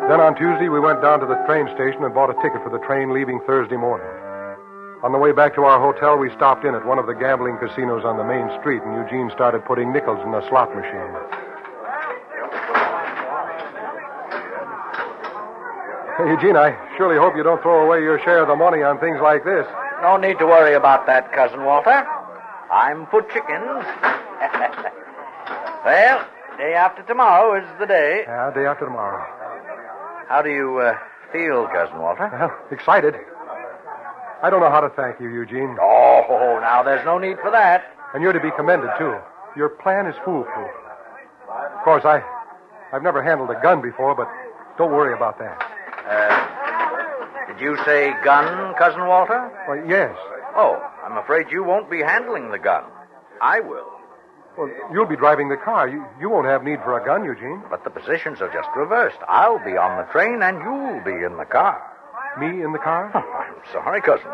Then 0.05 0.21
on 0.21 0.35
Tuesday, 0.35 0.69
we 0.69 0.79
went 0.79 1.01
down 1.01 1.19
to 1.19 1.25
the 1.25 1.41
train 1.47 1.65
station 1.73 2.05
and 2.05 2.13
bought 2.13 2.29
a 2.29 2.37
ticket 2.45 2.61
for 2.61 2.69
the 2.69 2.83
train 2.85 3.09
leaving 3.09 3.41
Thursday 3.47 3.75
morning. 3.75 4.26
On 5.03 5.11
the 5.11 5.17
way 5.19 5.31
back 5.31 5.53
to 5.53 5.61
our 5.61 5.77
hotel, 5.77 6.17
we 6.17 6.33
stopped 6.33 6.65
in 6.65 6.73
at 6.73 6.83
one 6.83 6.97
of 6.97 7.05
the 7.05 7.13
gambling 7.13 7.57
casinos 7.61 8.03
on 8.03 8.17
the 8.17 8.23
main 8.25 8.49
street, 8.59 8.81
and 8.81 8.97
Eugene 8.97 9.29
started 9.29 9.63
putting 9.63 9.93
nickels 9.93 10.17
in 10.25 10.31
the 10.31 10.41
slot 10.49 10.73
machine. 10.73 11.13
Hey, 16.17 16.33
Eugene, 16.33 16.57
I 16.57 16.73
surely 16.97 17.15
hope 17.15 17.37
you 17.37 17.43
don't 17.43 17.61
throw 17.61 17.85
away 17.85 18.01
your 18.01 18.17
share 18.25 18.41
of 18.41 18.47
the 18.47 18.55
money 18.55 18.81
on 18.81 18.97
things 18.99 19.19
like 19.21 19.45
this. 19.45 19.67
No 20.01 20.17
need 20.17 20.39
to 20.39 20.47
worry 20.47 20.73
about 20.73 21.05
that, 21.05 21.31
Cousin 21.31 21.63
Walter. 21.63 22.01
I'm 22.73 23.05
for 23.13 23.21
chickens. 23.21 23.85
well, 25.85 26.25
day 26.57 26.73
after 26.73 27.03
tomorrow 27.03 27.61
is 27.61 27.69
the 27.79 27.85
day. 27.85 28.23
Yeah, 28.25 28.49
day 28.49 28.65
after 28.65 28.85
tomorrow. 28.85 29.21
How 30.27 30.41
do 30.41 30.49
you 30.49 30.79
uh, 30.79 30.97
feel, 31.31 31.67
Cousin 31.67 31.99
Walter? 31.99 32.31
Well, 32.33 32.51
excited. 32.71 33.13
I 34.43 34.49
don't 34.49 34.59
know 34.61 34.69
how 34.69 34.81
to 34.81 34.89
thank 34.89 35.19
you, 35.19 35.29
Eugene. 35.29 35.77
Oh, 35.81 36.59
now 36.61 36.83
there's 36.83 37.03
no 37.05 37.17
need 37.17 37.37
for 37.41 37.49
that. 37.51 37.83
And 38.13 38.21
you're 38.21 38.33
to 38.33 38.39
be 38.39 38.51
commended, 38.55 38.89
too. 38.97 39.17
Your 39.55 39.69
plan 39.69 40.05
is 40.05 40.15
foolproof. 40.23 40.69
Of 41.49 41.83
course, 41.83 42.05
I, 42.05 42.21
I've 42.93 43.03
never 43.03 43.23
handled 43.23 43.49
a 43.49 43.59
gun 43.61 43.81
before, 43.81 44.15
but 44.15 44.27
don't 44.77 44.91
worry 44.91 45.13
about 45.13 45.39
that. 45.39 45.57
Uh, 46.07 47.51
did 47.51 47.59
you 47.61 47.77
say 47.83 48.13
gun, 48.23 48.75
Cousin 48.75 49.07
Walter? 49.07 49.51
Well, 49.67 49.83
yes. 49.87 50.15
Oh, 50.55 50.77
I'm 51.03 51.17
afraid 51.17 51.47
you 51.51 51.63
won't 51.63 51.89
be 51.89 52.01
handling 52.01 52.51
the 52.51 52.59
gun. 52.59 52.83
I 53.41 53.59
will. 53.61 53.89
Well, 54.57 54.69
you'll 54.91 55.07
be 55.07 55.15
driving 55.15 55.49
the 55.49 55.57
car. 55.57 55.87
You, 55.87 56.05
you 56.19 56.29
won't 56.29 56.47
have 56.47 56.63
need 56.63 56.79
for 56.83 56.97
a 56.99 57.05
gun, 57.05 57.23
Eugene. 57.23 57.63
But 57.69 57.83
the 57.83 57.89
positions 57.89 58.41
are 58.41 58.51
just 58.51 58.69
reversed. 58.75 59.17
I'll 59.27 59.63
be 59.63 59.77
on 59.77 59.97
the 59.97 60.11
train 60.11 60.41
and 60.41 60.57
you'll 60.61 61.03
be 61.03 61.23
in 61.25 61.37
the 61.37 61.45
car. 61.45 61.81
Me 62.39 62.63
in 62.63 62.71
the 62.71 62.79
car? 62.79 63.11
Oh, 63.13 63.19
I'm 63.19 63.55
sorry, 63.73 64.01
Cousin. 64.01 64.27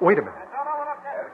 Wait 0.00 0.18
a 0.18 0.22
minute. 0.22 0.34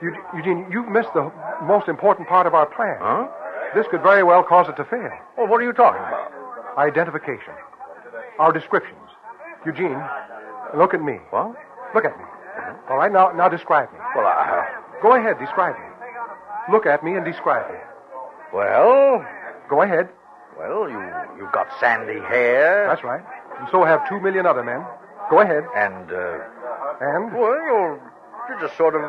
Eu- 0.01 0.17
Eugene, 0.35 0.65
you've 0.71 0.87
missed 0.89 1.13
the 1.13 1.31
most 1.63 1.87
important 1.87 2.27
part 2.27 2.47
of 2.47 2.53
our 2.53 2.65
plan. 2.65 2.97
Huh? 2.99 3.27
This 3.75 3.85
could 3.91 4.01
very 4.01 4.23
well 4.23 4.43
cause 4.43 4.67
it 4.69 4.75
to 4.77 4.85
fail. 4.85 5.11
Well, 5.37 5.47
what 5.47 5.59
are 5.61 5.63
you 5.63 5.73
talking 5.73 6.01
about? 6.01 6.31
Identification. 6.77 7.53
Our 8.39 8.51
descriptions. 8.51 8.99
Eugene, 9.65 10.01
look 10.75 10.93
at 10.93 11.01
me. 11.01 11.19
What? 11.29 11.55
Look 11.93 12.05
at 12.05 12.17
me. 12.17 12.23
All 12.89 12.97
right, 12.97 13.11
now, 13.11 13.31
now 13.31 13.47
describe 13.49 13.91
me. 13.93 13.99
Well, 14.15 14.25
I... 14.25 14.31
Uh, 14.67 15.01
Go 15.01 15.13
ahead, 15.15 15.37
describe 15.39 15.75
me. 15.75 15.85
Look 16.71 16.85
at 16.85 17.03
me 17.03 17.15
and 17.15 17.25
describe 17.25 17.69
me. 17.71 17.77
Well, 18.53 19.23
Go 19.69 19.81
ahead. 19.81 20.09
well, 20.57 20.89
you 20.89 20.99
you've 21.37 21.51
got 21.51 21.67
sandy 21.79 22.19
hair. 22.21 22.87
That's 22.87 23.03
right. 23.03 23.21
And 23.59 23.67
so 23.71 23.83
have 23.83 24.07
two 24.07 24.19
million 24.19 24.45
other 24.45 24.63
men. 24.63 24.83
Go 25.29 25.39
ahead. 25.41 25.63
And 25.75 26.11
uh, 26.11 26.37
And? 27.01 27.33
well, 27.33 27.55
you're 27.65 27.99
you're 28.49 28.59
just 28.61 28.77
sort 28.77 28.95
of 28.95 29.01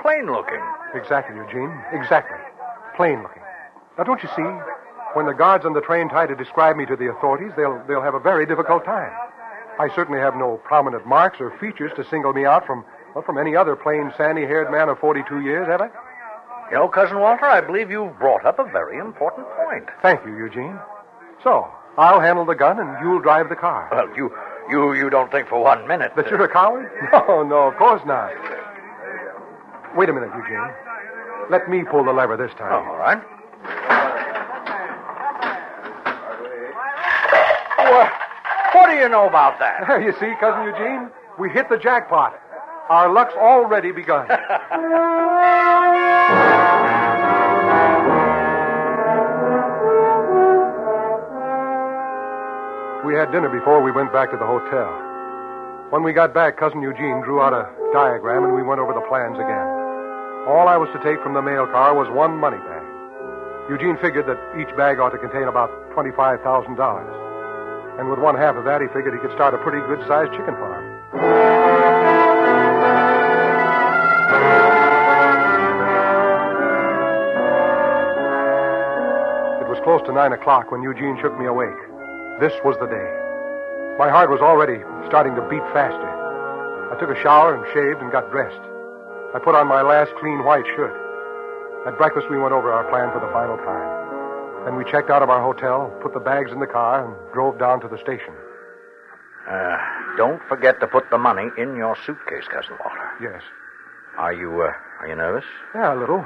plain 0.00 0.26
looking. 0.30 0.60
Exactly, 0.94 1.36
Eugene. 1.36 1.72
Exactly. 1.92 2.36
Plain 2.96 3.22
looking. 3.22 3.42
Now, 3.96 4.04
don't 4.04 4.22
you 4.22 4.28
see? 4.36 4.44
When 5.14 5.26
the 5.26 5.32
guards 5.32 5.64
on 5.64 5.72
the 5.72 5.80
train 5.80 6.08
try 6.08 6.26
to 6.26 6.34
describe 6.34 6.76
me 6.76 6.84
to 6.86 6.96
the 6.96 7.08
authorities, 7.08 7.52
they'll, 7.56 7.80
they'll 7.86 8.02
have 8.02 8.14
a 8.14 8.20
very 8.20 8.46
difficult 8.46 8.84
time. 8.84 9.12
I 9.78 9.88
certainly 9.94 10.20
have 10.20 10.34
no 10.36 10.60
prominent 10.64 11.06
marks 11.06 11.40
or 11.40 11.56
features 11.58 11.92
to 11.96 12.04
single 12.04 12.32
me 12.32 12.44
out 12.44 12.66
from, 12.66 12.84
well, 13.14 13.22
from 13.24 13.38
any 13.38 13.54
other 13.56 13.76
plain, 13.76 14.12
sandy-haired 14.16 14.70
man 14.70 14.88
of 14.88 14.98
42 14.98 15.40
years, 15.40 15.66
have 15.68 15.80
I? 15.80 15.86
You 16.70 16.76
know, 16.78 16.88
Cousin 16.88 17.20
Walter, 17.20 17.46
I 17.46 17.60
believe 17.60 17.90
you've 17.90 18.18
brought 18.18 18.44
up 18.44 18.58
a 18.58 18.64
very 18.64 18.98
important 18.98 19.46
point. 19.64 19.84
Thank 20.02 20.24
you, 20.26 20.36
Eugene. 20.36 20.78
So, 21.42 21.68
I'll 21.96 22.20
handle 22.20 22.44
the 22.44 22.54
gun 22.56 22.80
and 22.80 22.96
you'll 23.00 23.20
drive 23.20 23.48
the 23.48 23.56
car. 23.56 23.88
Well, 23.92 24.08
you 24.16 24.32
you 24.68 24.94
you 24.94 25.10
don't 25.10 25.30
think 25.30 25.48
for 25.48 25.62
one 25.62 25.86
minute 25.86 26.12
That 26.16 26.28
you're 26.30 26.42
a 26.44 26.48
coward? 26.48 26.90
No, 27.12 27.42
no, 27.42 27.68
of 27.68 27.76
course 27.76 28.02
not. 28.06 28.30
Wait 29.96 30.08
a 30.08 30.12
minute, 30.12 30.30
Eugene. 30.36 30.70
Let 31.50 31.68
me 31.68 31.84
pull 31.88 32.04
the 32.04 32.12
lever 32.12 32.36
this 32.36 32.50
Oh, 32.54 32.58
time. 32.58 32.88
all 32.88 32.96
right. 32.96 33.22
What, 37.76 38.10
what 38.74 38.86
do 38.90 38.94
you 38.96 39.08
know 39.08 39.28
about 39.28 39.58
that? 39.60 40.00
You 40.04 40.12
see, 40.18 40.32
Cousin 40.40 40.64
Eugene? 40.64 41.10
We 41.38 41.50
hit 41.50 41.68
the 41.68 41.76
jackpot. 41.76 42.40
Our 42.88 43.12
luck's 43.12 43.34
already 43.34 43.92
begun. 43.92 44.26
we 53.04 53.12
had 53.14 53.30
dinner 53.30 53.52
before 53.52 53.84
we 53.84 53.92
went 53.92 54.12
back 54.12 54.32
to 54.32 54.38
the 54.40 54.48
hotel. 54.48 54.88
When 55.92 56.02
we 56.02 56.16
got 56.16 56.32
back, 56.32 56.56
Cousin 56.56 56.80
Eugene 56.80 57.20
drew 57.20 57.44
out 57.44 57.52
a 57.52 57.68
diagram 57.92 58.48
and 58.48 58.56
we 58.56 58.64
went 58.64 58.80
over 58.80 58.96
the 58.96 59.04
plans 59.12 59.36
again. 59.36 59.68
All 60.48 60.64
I 60.68 60.80
was 60.80 60.88
to 60.96 61.00
take 61.04 61.20
from 61.22 61.36
the 61.36 61.44
mail 61.44 61.68
car 61.68 61.92
was 61.92 62.08
one 62.16 62.32
money 62.32 62.56
bag. 62.56 62.82
Eugene 63.68 64.00
figured 64.00 64.24
that 64.24 64.40
each 64.56 64.72
bag 64.76 65.00
ought 65.00 65.12
to 65.12 65.20
contain 65.20 65.52
about 65.52 65.68
$25,000. 65.92 66.40
And 68.00 68.08
with 68.08 68.18
one 68.18 68.34
half 68.34 68.56
of 68.56 68.64
that, 68.64 68.80
he 68.80 68.88
figured 68.88 69.12
he 69.12 69.20
could 69.20 69.36
start 69.36 69.52
a 69.52 69.60
pretty 69.60 69.84
good 69.84 70.00
sized 70.08 70.32
chicken 70.32 70.56
farm. 70.56 70.84
It 79.60 79.68
was 79.68 79.78
close 79.84 80.00
to 80.08 80.12
nine 80.12 80.32
o'clock 80.32 80.72
when 80.72 80.82
Eugene 80.82 81.20
shook 81.20 81.38
me 81.38 81.46
awake. 81.46 81.93
This 82.40 82.52
was 82.64 82.74
the 82.82 82.90
day. 82.90 83.10
My 83.98 84.10
heart 84.10 84.26
was 84.28 84.42
already 84.42 84.82
starting 85.06 85.38
to 85.38 85.42
beat 85.46 85.62
faster. 85.70 86.10
I 86.90 86.98
took 86.98 87.10
a 87.14 87.22
shower 87.22 87.54
and 87.54 87.62
shaved 87.70 88.02
and 88.02 88.10
got 88.10 88.30
dressed. 88.34 88.58
I 89.34 89.38
put 89.38 89.54
on 89.54 89.66
my 89.70 89.82
last 89.82 90.10
clean 90.18 90.42
white 90.42 90.66
shirt. 90.74 90.94
At 91.86 91.96
breakfast, 91.96 92.26
we 92.30 92.38
went 92.38 92.50
over 92.52 92.72
our 92.72 92.90
plan 92.90 93.14
for 93.14 93.20
the 93.22 93.30
final 93.30 93.56
time. 93.62 94.66
Then 94.66 94.74
we 94.74 94.82
checked 94.90 95.10
out 95.10 95.22
of 95.22 95.30
our 95.30 95.42
hotel, 95.42 95.94
put 96.02 96.12
the 96.14 96.20
bags 96.20 96.50
in 96.50 96.58
the 96.58 96.66
car, 96.66 97.06
and 97.06 97.14
drove 97.32 97.58
down 97.58 97.80
to 97.82 97.88
the 97.88 97.98
station. 98.02 98.34
Uh, 99.46 99.76
don't 100.16 100.42
forget 100.48 100.80
to 100.80 100.86
put 100.88 101.10
the 101.10 101.18
money 101.18 101.50
in 101.58 101.76
your 101.76 101.96
suitcase, 102.04 102.48
Cousin 102.50 102.74
Walter. 102.82 103.10
Yes. 103.20 103.42
Are 104.18 104.32
you 104.32 104.62
uh, 104.62 104.72
are 105.00 105.06
you 105.08 105.14
nervous? 105.14 105.44
Yeah, 105.74 105.94
a 105.94 105.98
little. 105.98 106.24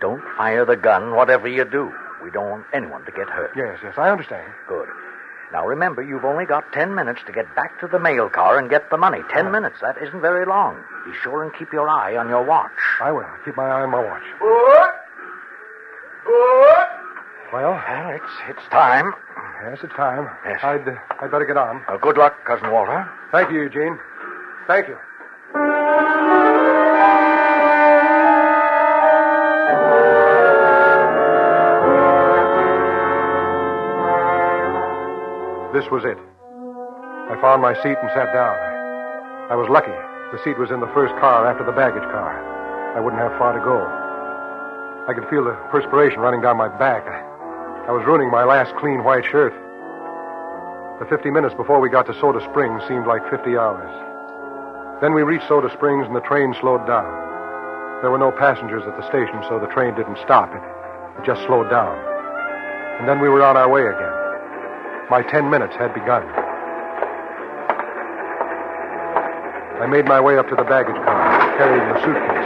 Don't 0.00 0.22
fire 0.36 0.64
the 0.64 0.76
gun, 0.76 1.16
whatever 1.16 1.48
you 1.48 1.64
do. 1.64 1.90
We 2.22 2.30
don't 2.30 2.50
want 2.50 2.64
anyone 2.74 3.04
to 3.06 3.10
get 3.12 3.28
hurt. 3.28 3.52
Yes, 3.56 3.78
yes, 3.82 3.94
I 3.96 4.10
understand. 4.10 4.52
Good. 4.68 4.88
Now 5.52 5.66
remember, 5.66 6.02
you've 6.02 6.24
only 6.24 6.46
got 6.46 6.72
ten 6.72 6.94
minutes 6.94 7.20
to 7.26 7.32
get 7.32 7.54
back 7.54 7.78
to 7.80 7.86
the 7.86 7.98
mail 7.98 8.28
car 8.30 8.58
and 8.58 8.70
get 8.70 8.88
the 8.90 8.96
money. 8.96 9.18
Ten 9.32 9.50
minutes. 9.52 9.76
That 9.82 9.96
isn't 10.02 10.20
very 10.20 10.46
long. 10.46 10.76
Be 11.04 11.12
sure 11.22 11.42
and 11.44 11.52
keep 11.58 11.72
your 11.72 11.88
eye 11.88 12.16
on 12.16 12.28
your 12.28 12.42
watch. 12.44 12.70
I 13.02 13.12
will. 13.12 13.28
Keep 13.44 13.56
my 13.56 13.68
eye 13.68 13.82
on 13.82 13.90
my 13.90 14.00
watch. 14.02 14.22
Good. 14.40 14.90
Good. 16.24 16.86
Well, 17.52 17.72
Well, 17.72 18.08
it's 18.16 18.32
it's 18.48 18.66
time. 18.70 19.12
yes, 19.64 19.78
it's 19.82 19.92
time. 19.94 20.26
Yes. 20.46 20.60
I'd, 20.62 20.88
uh, 20.88 20.94
I'd 21.20 21.30
better 21.30 21.44
get 21.44 21.58
on. 21.58 21.82
Good 22.00 22.16
luck, 22.16 22.34
Cousin 22.46 22.70
Walter. 22.70 23.06
Thank 23.30 23.50
you, 23.50 23.62
Eugene. 23.62 23.98
Thank 24.66 24.88
you. 24.88 24.96
This 35.72 35.88
was 35.88 36.04
it. 36.04 36.20
I 37.32 37.40
found 37.40 37.64
my 37.64 37.72
seat 37.80 37.96
and 37.96 38.12
sat 38.12 38.28
down. 38.36 38.56
I 39.48 39.56
was 39.56 39.72
lucky. 39.72 39.96
The 40.36 40.40
seat 40.44 40.60
was 40.60 40.68
in 40.68 40.84
the 40.84 40.92
first 40.92 41.16
car 41.16 41.48
after 41.48 41.64
the 41.64 41.72
baggage 41.72 42.04
car. 42.12 42.36
I 42.92 43.00
wouldn't 43.00 43.20
have 43.20 43.32
far 43.40 43.56
to 43.56 43.64
go. 43.64 43.80
I 45.08 45.16
could 45.16 45.24
feel 45.32 45.44
the 45.44 45.56
perspiration 45.72 46.20
running 46.20 46.44
down 46.44 46.60
my 46.60 46.68
back. 46.68 47.08
I, 47.08 47.90
was 47.90 48.04
ruining 48.04 48.30
my 48.30 48.44
last 48.44 48.76
clean 48.76 49.02
white 49.02 49.24
shirt. 49.24 49.56
The 51.00 51.08
50 51.08 51.32
minutes 51.32 51.56
before 51.56 51.80
we 51.80 51.88
got 51.88 52.04
to 52.06 52.14
Soda 52.20 52.44
Springs 52.52 52.84
seemed 52.86 53.08
like 53.08 53.24
50 53.32 53.56
hours. 53.56 53.90
Then 55.00 55.16
we 55.16 55.24
reached 55.24 55.48
Soda 55.48 55.72
Springs 55.72 56.06
and 56.06 56.14
the 56.14 56.22
train 56.28 56.54
slowed 56.60 56.86
down. 56.86 57.08
There 58.04 58.12
were 58.12 58.20
no 58.20 58.30
passengers 58.30 58.84
at 58.84 58.94
the 59.00 59.08
station, 59.08 59.40
so 59.48 59.58
the 59.58 59.72
train 59.72 59.96
didn't 59.96 60.20
stop. 60.20 60.52
It 60.52 61.24
just 61.24 61.42
slowed 61.48 61.72
down. 61.72 61.96
And 63.00 63.08
then 63.08 63.20
we 63.24 63.28
were 63.28 63.42
on 63.42 63.56
our 63.56 63.72
way 63.72 63.88
again. 63.88 64.21
My 65.10 65.22
10 65.22 65.50
minutes 65.50 65.74
had 65.76 65.92
begun. 65.94 66.22
I 69.82 69.86
made 69.86 70.06
my 70.06 70.20
way 70.20 70.38
up 70.38 70.48
to 70.48 70.54
the 70.54 70.64
baggage 70.64 70.94
car, 70.94 71.56
carrying 71.58 71.88
the 71.92 72.00
suitcase. 72.04 72.42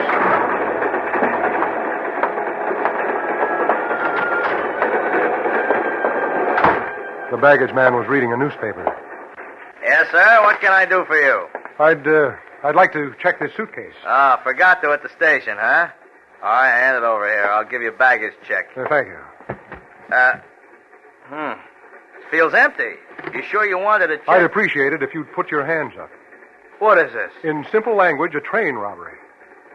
The 7.30 7.36
baggage 7.36 7.74
man 7.74 7.94
was 7.94 8.06
reading 8.08 8.32
a 8.32 8.36
newspaper. 8.36 8.84
Yes, 9.82 10.06
sir. 10.10 10.42
What 10.42 10.60
can 10.60 10.72
I 10.72 10.86
do 10.86 11.04
for 11.06 11.16
you? 11.16 11.46
I'd, 11.78 12.06
uh, 12.06 12.36
I'd 12.62 12.74
like 12.74 12.92
to 12.94 13.14
check 13.20 13.38
this 13.38 13.50
suitcase. 13.56 13.92
Ah, 14.06 14.40
forgot 14.42 14.80
to 14.82 14.92
at 14.92 15.02
the 15.02 15.10
station, 15.10 15.56
huh? 15.60 15.88
All 16.42 16.48
right, 16.48 16.70
hand 16.70 16.96
it 16.96 17.02
over 17.02 17.28
here. 17.28 17.44
I'll 17.44 17.64
give 17.68 17.82
you 17.82 17.88
a 17.88 17.96
baggage 17.96 18.32
check. 18.46 18.66
Uh, 18.76 18.84
thank 18.88 19.08
you. 19.08 19.18
Uh, 20.10 20.32
hmm. 21.26 21.60
Feels 22.30 22.54
empty. 22.54 22.94
You 23.34 23.42
sure 23.42 23.66
you 23.66 23.78
wanted 23.78 24.10
a 24.10 24.18
check? 24.18 24.28
I'd 24.28 24.42
appreciate 24.44 24.92
it 24.92 25.02
if 25.02 25.14
you'd 25.14 25.32
put 25.32 25.50
your 25.50 25.64
hands 25.64 25.94
up. 26.00 26.10
What 26.78 26.98
is 26.98 27.12
this? 27.12 27.30
In 27.44 27.64
simple 27.70 27.96
language, 27.96 28.34
a 28.34 28.40
train 28.40 28.74
robbery. 28.74 29.14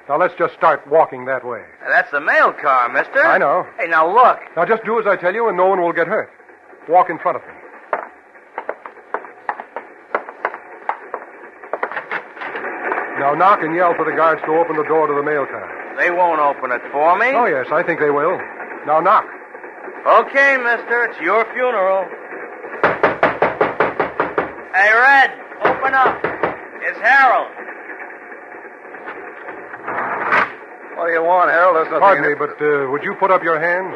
Now 0.09 0.17
let's 0.17 0.35
just 0.37 0.53
start 0.55 0.85
walking 0.87 1.25
that 1.25 1.45
way. 1.45 1.63
That's 1.87 2.11
the 2.11 2.19
mail 2.19 2.53
car, 2.53 2.89
mister. 2.89 3.23
I 3.23 3.37
know. 3.37 3.65
Hey, 3.79 3.87
now 3.87 4.13
look. 4.13 4.39
Now 4.55 4.65
just 4.65 4.83
do 4.83 4.99
as 4.99 5.07
I 5.07 5.15
tell 5.15 5.33
you, 5.33 5.47
and 5.47 5.57
no 5.57 5.67
one 5.67 5.81
will 5.81 5.93
get 5.93 6.07
hurt. 6.07 6.29
Walk 6.89 7.09
in 7.09 7.17
front 7.19 7.37
of 7.37 7.43
me. 7.43 7.53
Now 13.19 13.35
knock 13.35 13.61
and 13.61 13.75
yell 13.75 13.93
for 13.95 14.03
the 14.03 14.17
guards 14.17 14.41
to 14.45 14.51
open 14.57 14.75
the 14.75 14.83
door 14.83 15.05
to 15.07 15.13
the 15.13 15.21
mail 15.23 15.45
car. 15.45 15.69
They 15.97 16.09
won't 16.09 16.41
open 16.41 16.71
it 16.71 16.81
for 16.91 17.17
me. 17.17 17.27
Oh, 17.37 17.45
yes, 17.45 17.67
I 17.71 17.83
think 17.83 17.99
they 17.99 18.09
will. 18.09 18.37
Now 18.87 18.99
knock. 18.99 19.25
Okay, 20.05 20.57
mister. 20.57 21.05
It's 21.05 21.21
your 21.21 21.45
funeral. 21.53 22.09
Hey, 24.81 24.89
Red, 24.97 25.29
open 25.61 25.93
up. 25.93 26.17
It's 26.81 26.97
Harold. 26.97 27.53
What 30.97 31.05
do 31.05 31.13
you 31.13 31.21
want, 31.21 31.53
Harold? 31.53 31.77
There's 31.77 31.93
nothing. 31.93 32.01
Pardon 32.01 32.25
me, 32.25 32.33
but 32.33 32.57
uh, 32.57 32.89
would 32.89 33.03
you 33.03 33.13
put 33.21 33.29
up 33.29 33.43
your 33.43 33.61
hands? 33.61 33.93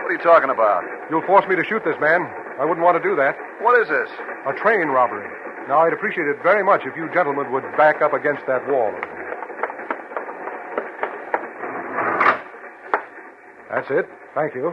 What 0.00 0.08
are 0.08 0.12
you 0.16 0.24
talking 0.24 0.48
about? 0.48 0.84
You'll 1.10 1.20
force 1.28 1.44
me 1.46 1.54
to 1.56 1.64
shoot 1.68 1.84
this 1.84 2.00
man. 2.00 2.24
I 2.56 2.64
wouldn't 2.64 2.80
want 2.80 2.96
to 2.96 3.04
do 3.04 3.14
that. 3.16 3.36
What 3.60 3.76
is 3.76 3.92
this? 3.92 4.08
A 4.48 4.56
train 4.56 4.88
robbery. 4.88 5.28
Now, 5.68 5.84
I'd 5.84 5.92
appreciate 5.92 6.28
it 6.28 6.40
very 6.42 6.64
much 6.64 6.88
if 6.88 6.96
you 6.96 7.12
gentlemen 7.12 7.52
would 7.52 7.68
back 7.76 8.00
up 8.00 8.14
against 8.14 8.40
that 8.48 8.64
wall. 8.72 8.96
That's 13.68 13.90
it. 13.92 14.08
Thank 14.32 14.54
you. 14.54 14.72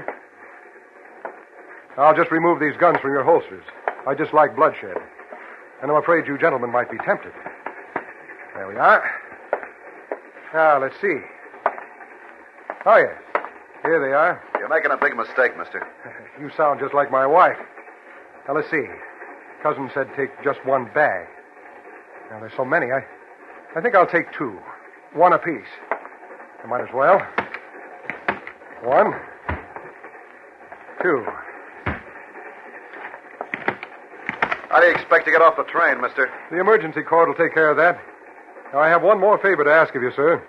I'll 1.98 2.16
just 2.16 2.32
remove 2.32 2.62
these 2.62 2.80
guns 2.80 2.96
from 3.02 3.12
your 3.12 3.26
holsters. 3.26 3.66
I 4.08 4.14
dislike 4.14 4.56
bloodshed. 4.56 4.96
And 5.84 5.92
I'm 5.92 5.98
afraid 5.98 6.26
you 6.28 6.38
gentlemen 6.38 6.72
might 6.72 6.90
be 6.90 6.96
tempted. 7.00 7.34
There 8.56 8.70
we 8.70 8.78
are. 8.78 9.04
Now, 10.54 10.80
let's 10.82 10.96
see. 11.02 11.18
Oh, 12.86 12.96
yes. 12.96 13.12
Here 13.84 14.00
they 14.00 14.14
are. 14.14 14.42
You're 14.60 14.70
making 14.70 14.92
a 14.92 14.98
big 14.98 15.18
mistake, 15.18 15.58
mister. 15.58 15.86
You 16.40 16.50
sound 16.56 16.80
just 16.80 16.94
like 16.94 17.12
my 17.12 17.28
wife. 17.28 17.58
Now, 18.48 18.56
let's 18.56 18.72
see. 18.72 18.86
Cousin 19.62 19.92
said 19.94 20.08
take 20.16 20.30
just 20.42 20.66
one 20.66 20.86
bag. 20.96 21.28
Now, 22.32 22.40
there's 22.40 22.54
so 22.56 22.64
many. 22.64 22.88
I, 22.88 23.04
I 23.78 23.82
think 23.82 23.94
I'll 23.94 24.08
take 24.08 24.32
two. 24.32 24.58
One 25.14 25.34
apiece. 25.34 25.68
I 26.64 26.68
might 26.68 26.82
as 26.82 26.94
well. 26.94 27.20
One. 28.84 29.14
Two. 31.02 31.26
How 34.74 34.80
do 34.80 34.88
you 34.88 34.94
expect 34.96 35.26
to 35.26 35.32
get 35.32 35.40
off 35.40 35.54
the 35.56 35.70
train, 35.70 36.02
mister? 36.02 36.34
The 36.50 36.60
emergency 36.60 37.04
cord 37.04 37.30
will 37.30 37.36
take 37.36 37.54
care 37.54 37.70
of 37.70 37.78
that. 37.78 38.02
Now, 38.74 38.80
I 38.80 38.90
have 38.90 39.04
one 39.04 39.20
more 39.20 39.38
favor 39.38 39.64
to 39.64 39.70
ask 39.70 39.94
of 39.94 40.02
you, 40.02 40.10
sir. 40.16 40.42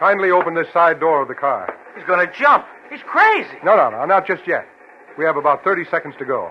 Kindly 0.00 0.32
open 0.32 0.56
this 0.56 0.66
side 0.72 0.98
door 0.98 1.22
of 1.22 1.28
the 1.28 1.36
car. 1.36 1.72
He's 1.94 2.04
going 2.06 2.26
to 2.26 2.32
jump. 2.34 2.66
He's 2.90 3.02
crazy. 3.06 3.54
No, 3.62 3.76
no, 3.76 3.88
no, 3.90 4.04
not 4.04 4.26
just 4.26 4.42
yet. 4.48 4.66
We 5.16 5.24
have 5.24 5.36
about 5.36 5.62
30 5.62 5.84
seconds 5.92 6.16
to 6.18 6.24
go. 6.24 6.50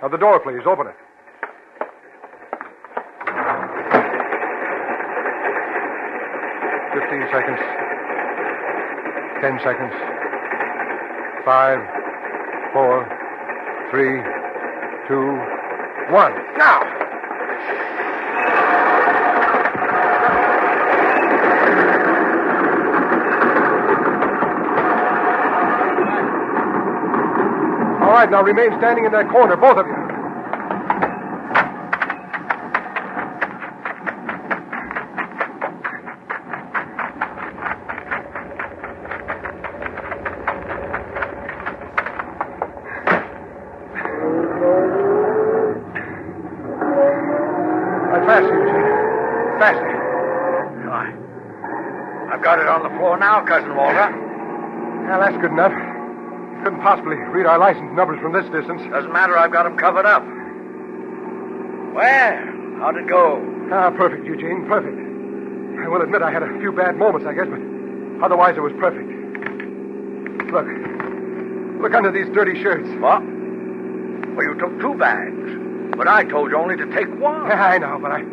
Now, 0.00 0.06
the 0.06 0.18
door, 0.18 0.38
please. 0.38 0.62
Open 0.64 0.86
it. 0.86 0.94
Fifteen 6.94 7.26
seconds. 7.34 7.58
Ten 9.42 9.58
seconds. 9.66 9.94
Five, 11.44 11.82
four, 12.72 13.02
three, 13.90 14.22
two, 15.08 15.36
one. 16.12 16.32
Now! 16.56 16.80
All 28.02 28.10
right, 28.10 28.30
now 28.30 28.42
remain 28.42 28.70
standing 28.78 29.04
in 29.04 29.12
that 29.12 29.28
corner, 29.30 29.56
both 29.56 29.76
of 29.76 29.86
you. 29.86 30.04
Right, 46.94 48.26
faster, 48.26 48.54
Eugene. 48.54 49.58
Faster. 49.58 49.90
I've 52.32 52.42
got 52.42 52.58
it 52.58 52.66
on 52.66 52.82
the 52.82 52.90
floor 52.98 53.18
now, 53.18 53.44
Cousin 53.44 53.74
Walter. 53.76 54.10
Well, 55.08 55.20
that's 55.20 55.36
good 55.40 55.52
enough. 55.52 55.72
Couldn't 56.64 56.80
possibly 56.80 57.16
read 57.44 57.50
our 57.50 57.58
license 57.58 57.92
numbers 57.92 58.18
from 58.20 58.32
this 58.32 58.44
distance. 58.50 58.80
Doesn't 58.90 59.12
matter, 59.12 59.36
I've 59.36 59.52
got 59.52 59.64
them 59.64 59.76
covered 59.76 60.06
up. 60.06 60.24
Well, 61.94 62.80
how'd 62.80 62.96
it 62.96 63.06
go? 63.06 63.36
Ah, 63.70 63.90
perfect, 63.90 64.24
Eugene, 64.26 64.64
perfect. 64.66 64.96
I 64.96 65.88
will 65.88 66.00
admit 66.02 66.22
I 66.22 66.30
had 66.30 66.42
a 66.42 66.58
few 66.58 66.72
bad 66.72 66.96
moments, 66.96 67.26
I 67.26 67.34
guess, 67.34 67.46
but 67.46 67.60
otherwise 68.24 68.56
it 68.56 68.60
was 68.60 68.72
perfect. 68.80 69.08
Look. 70.50 70.66
Look 71.82 71.94
under 71.94 72.10
these 72.10 72.32
dirty 72.34 72.60
shirts. 72.62 72.88
What? 73.00 73.20
Well, 73.20 74.44
you 74.44 74.56
took 74.58 74.80
two 74.80 74.94
bags. 74.94 75.96
But 75.96 76.08
I 76.08 76.24
told 76.24 76.50
you 76.50 76.56
only 76.56 76.76
to 76.76 76.86
take 76.94 77.08
one. 77.20 77.46
Yeah, 77.46 77.62
I 77.74 77.78
know, 77.78 77.98
but 78.00 78.10
I, 78.10 78.24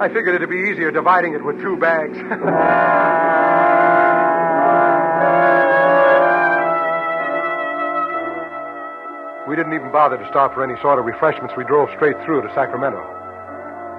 I 0.00 0.08
figured 0.08 0.36
it'd 0.36 0.48
be 0.48 0.70
easier 0.70 0.90
dividing 0.92 1.34
it 1.34 1.44
with 1.44 1.60
two 1.60 1.76
bags. 1.76 2.16
we 9.52 9.56
didn't 9.60 9.76
even 9.76 9.92
bother 9.92 10.16
to 10.16 10.24
stop 10.32 10.56
for 10.56 10.64
any 10.64 10.80
sort 10.80 10.96
of 10.96 11.04
refreshments. 11.04 11.52
We 11.60 11.68
drove 11.68 11.92
straight 11.92 12.16
through 12.24 12.40
to 12.40 12.48
Sacramento. 12.56 13.04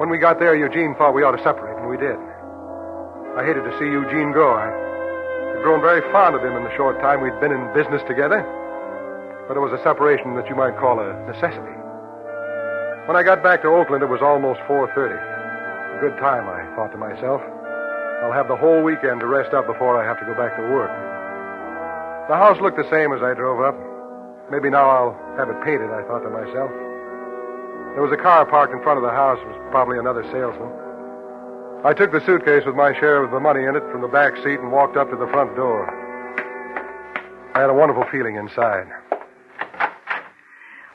When 0.01 0.09
we 0.09 0.17
got 0.17 0.41
there, 0.41 0.57
Eugene 0.57 0.97
thought 0.97 1.13
we 1.13 1.21
ought 1.21 1.37
to 1.37 1.43
separate, 1.45 1.77
and 1.77 1.85
we 1.85 1.93
did. 1.93 2.17
I 3.37 3.45
hated 3.45 3.61
to 3.61 3.73
see 3.77 3.85
Eugene 3.85 4.33
go. 4.33 4.49
I 4.49 4.73
had 5.53 5.61
grown 5.61 5.77
very 5.77 6.01
fond 6.09 6.33
of 6.33 6.41
him 6.41 6.57
in 6.57 6.65
the 6.65 6.73
short 6.73 6.97
time 7.05 7.21
we'd 7.21 7.37
been 7.37 7.53
in 7.53 7.69
business 7.77 8.01
together. 8.09 8.41
But 9.45 9.53
it 9.53 9.61
was 9.61 9.69
a 9.69 9.83
separation 9.85 10.33
that 10.41 10.49
you 10.49 10.57
might 10.57 10.73
call 10.81 10.97
a 10.97 11.13
necessity. 11.29 11.77
When 13.05 13.13
I 13.13 13.21
got 13.21 13.45
back 13.45 13.61
to 13.61 13.69
Oakland, 13.69 14.01
it 14.01 14.09
was 14.09 14.25
almost 14.25 14.57
4.30. 14.65 14.89
A 15.13 16.01
good 16.01 16.17
time, 16.17 16.49
I 16.49 16.65
thought 16.73 16.89
to 16.89 16.97
myself. 16.97 17.45
I'll 18.25 18.33
have 18.33 18.49
the 18.49 18.57
whole 18.57 18.81
weekend 18.81 19.21
to 19.21 19.29
rest 19.29 19.53
up 19.53 19.69
before 19.69 20.01
I 20.01 20.01
have 20.01 20.17
to 20.17 20.25
go 20.25 20.33
back 20.33 20.57
to 20.57 20.65
work. 20.73 20.89
The 22.25 22.41
house 22.41 22.57
looked 22.57 22.81
the 22.81 22.89
same 22.89 23.13
as 23.13 23.21
I 23.21 23.37
drove 23.37 23.61
up. 23.61 23.92
Maybe 24.51 24.69
now 24.69 24.89
I'll 24.89 25.15
have 25.37 25.49
it 25.49 25.57
painted, 25.63 25.89
I 25.89 26.03
thought 26.03 26.19
to 26.23 26.29
myself. 26.29 26.71
There 27.93 28.01
was 28.01 28.11
a 28.11 28.17
car 28.17 28.45
parked 28.45 28.73
in 28.73 28.81
front 28.81 28.97
of 28.97 29.03
the 29.03 29.13
house. 29.13 29.37
It 29.41 29.47
was 29.47 29.59
probably 29.71 29.99
another 29.99 30.23
salesman. 30.31 30.71
I 31.85 31.93
took 31.93 32.11
the 32.11 32.23
suitcase 32.25 32.65
with 32.65 32.75
my 32.75 32.93
share 32.97 33.23
of 33.23 33.31
the 33.31 33.39
money 33.39 33.63
in 33.65 33.75
it 33.75 33.83
from 33.91 34.01
the 34.01 34.07
back 34.07 34.35
seat 34.37 34.59
and 34.59 34.71
walked 34.71 34.97
up 34.97 35.09
to 35.11 35.15
the 35.15 35.27
front 35.27 35.55
door. 35.55 35.85
I 37.55 37.59
had 37.61 37.69
a 37.69 37.73
wonderful 37.73 38.05
feeling 38.11 38.35
inside. 38.35 38.87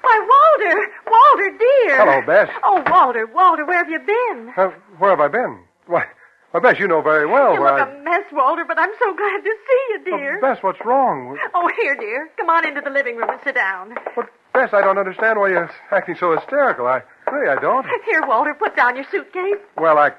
Why, 0.03 0.17
Walter! 0.19 0.91
Walter, 1.07 1.59
dear. 1.59 1.97
Hello, 1.99 2.21
Bess. 2.27 2.49
Oh, 2.65 2.83
Walter, 2.91 3.27
Walter, 3.27 3.65
where 3.65 3.79
have 3.79 3.91
you 3.91 4.01
been? 4.01 4.53
Uh, 4.57 4.71
where 4.99 5.11
have 5.11 5.21
I 5.21 5.29
been? 5.29 5.61
Why, 5.87 6.05
why, 6.51 6.61
Bess, 6.61 6.79
you 6.79 6.89
know 6.89 7.03
very 7.03 7.27
well 7.27 7.55
you 7.55 7.61
where 7.61 7.79
look 7.79 7.89
I... 7.89 7.93
a 7.93 8.03
mess, 8.03 8.25
Walter, 8.33 8.65
but 8.67 8.79
I'm 8.79 8.91
so 8.99 9.15
glad 9.15 9.45
to 9.45 9.51
see 9.51 9.83
you, 9.91 10.05
dear. 10.05 10.39
Oh, 10.39 10.41
Bess, 10.41 10.63
what's 10.63 10.79
wrong? 10.85 11.39
Oh, 11.55 11.71
here, 11.81 11.95
dear. 11.95 12.31
Come 12.39 12.49
on 12.49 12.67
into 12.67 12.81
the 12.81 12.91
living 12.91 13.17
room 13.17 13.29
and 13.29 13.41
sit 13.45 13.55
down. 13.55 13.95
But, 14.17 14.31
Bess, 14.55 14.71
I 14.73 14.81
don't 14.81 14.99
understand 14.99 15.39
why 15.39 15.49
you're 15.51 15.71
acting 15.91 16.17
so 16.19 16.35
hysterical. 16.35 16.87
I 16.87 17.03
really, 17.31 17.51
I 17.51 17.61
don't. 17.61 17.87
Here, 18.07 18.23
Walter, 18.27 18.55
put 18.55 18.77
down 18.77 18.97
your 18.97 19.05
suitcase. 19.11 19.59
Well, 19.77 19.99
I... 19.99 20.13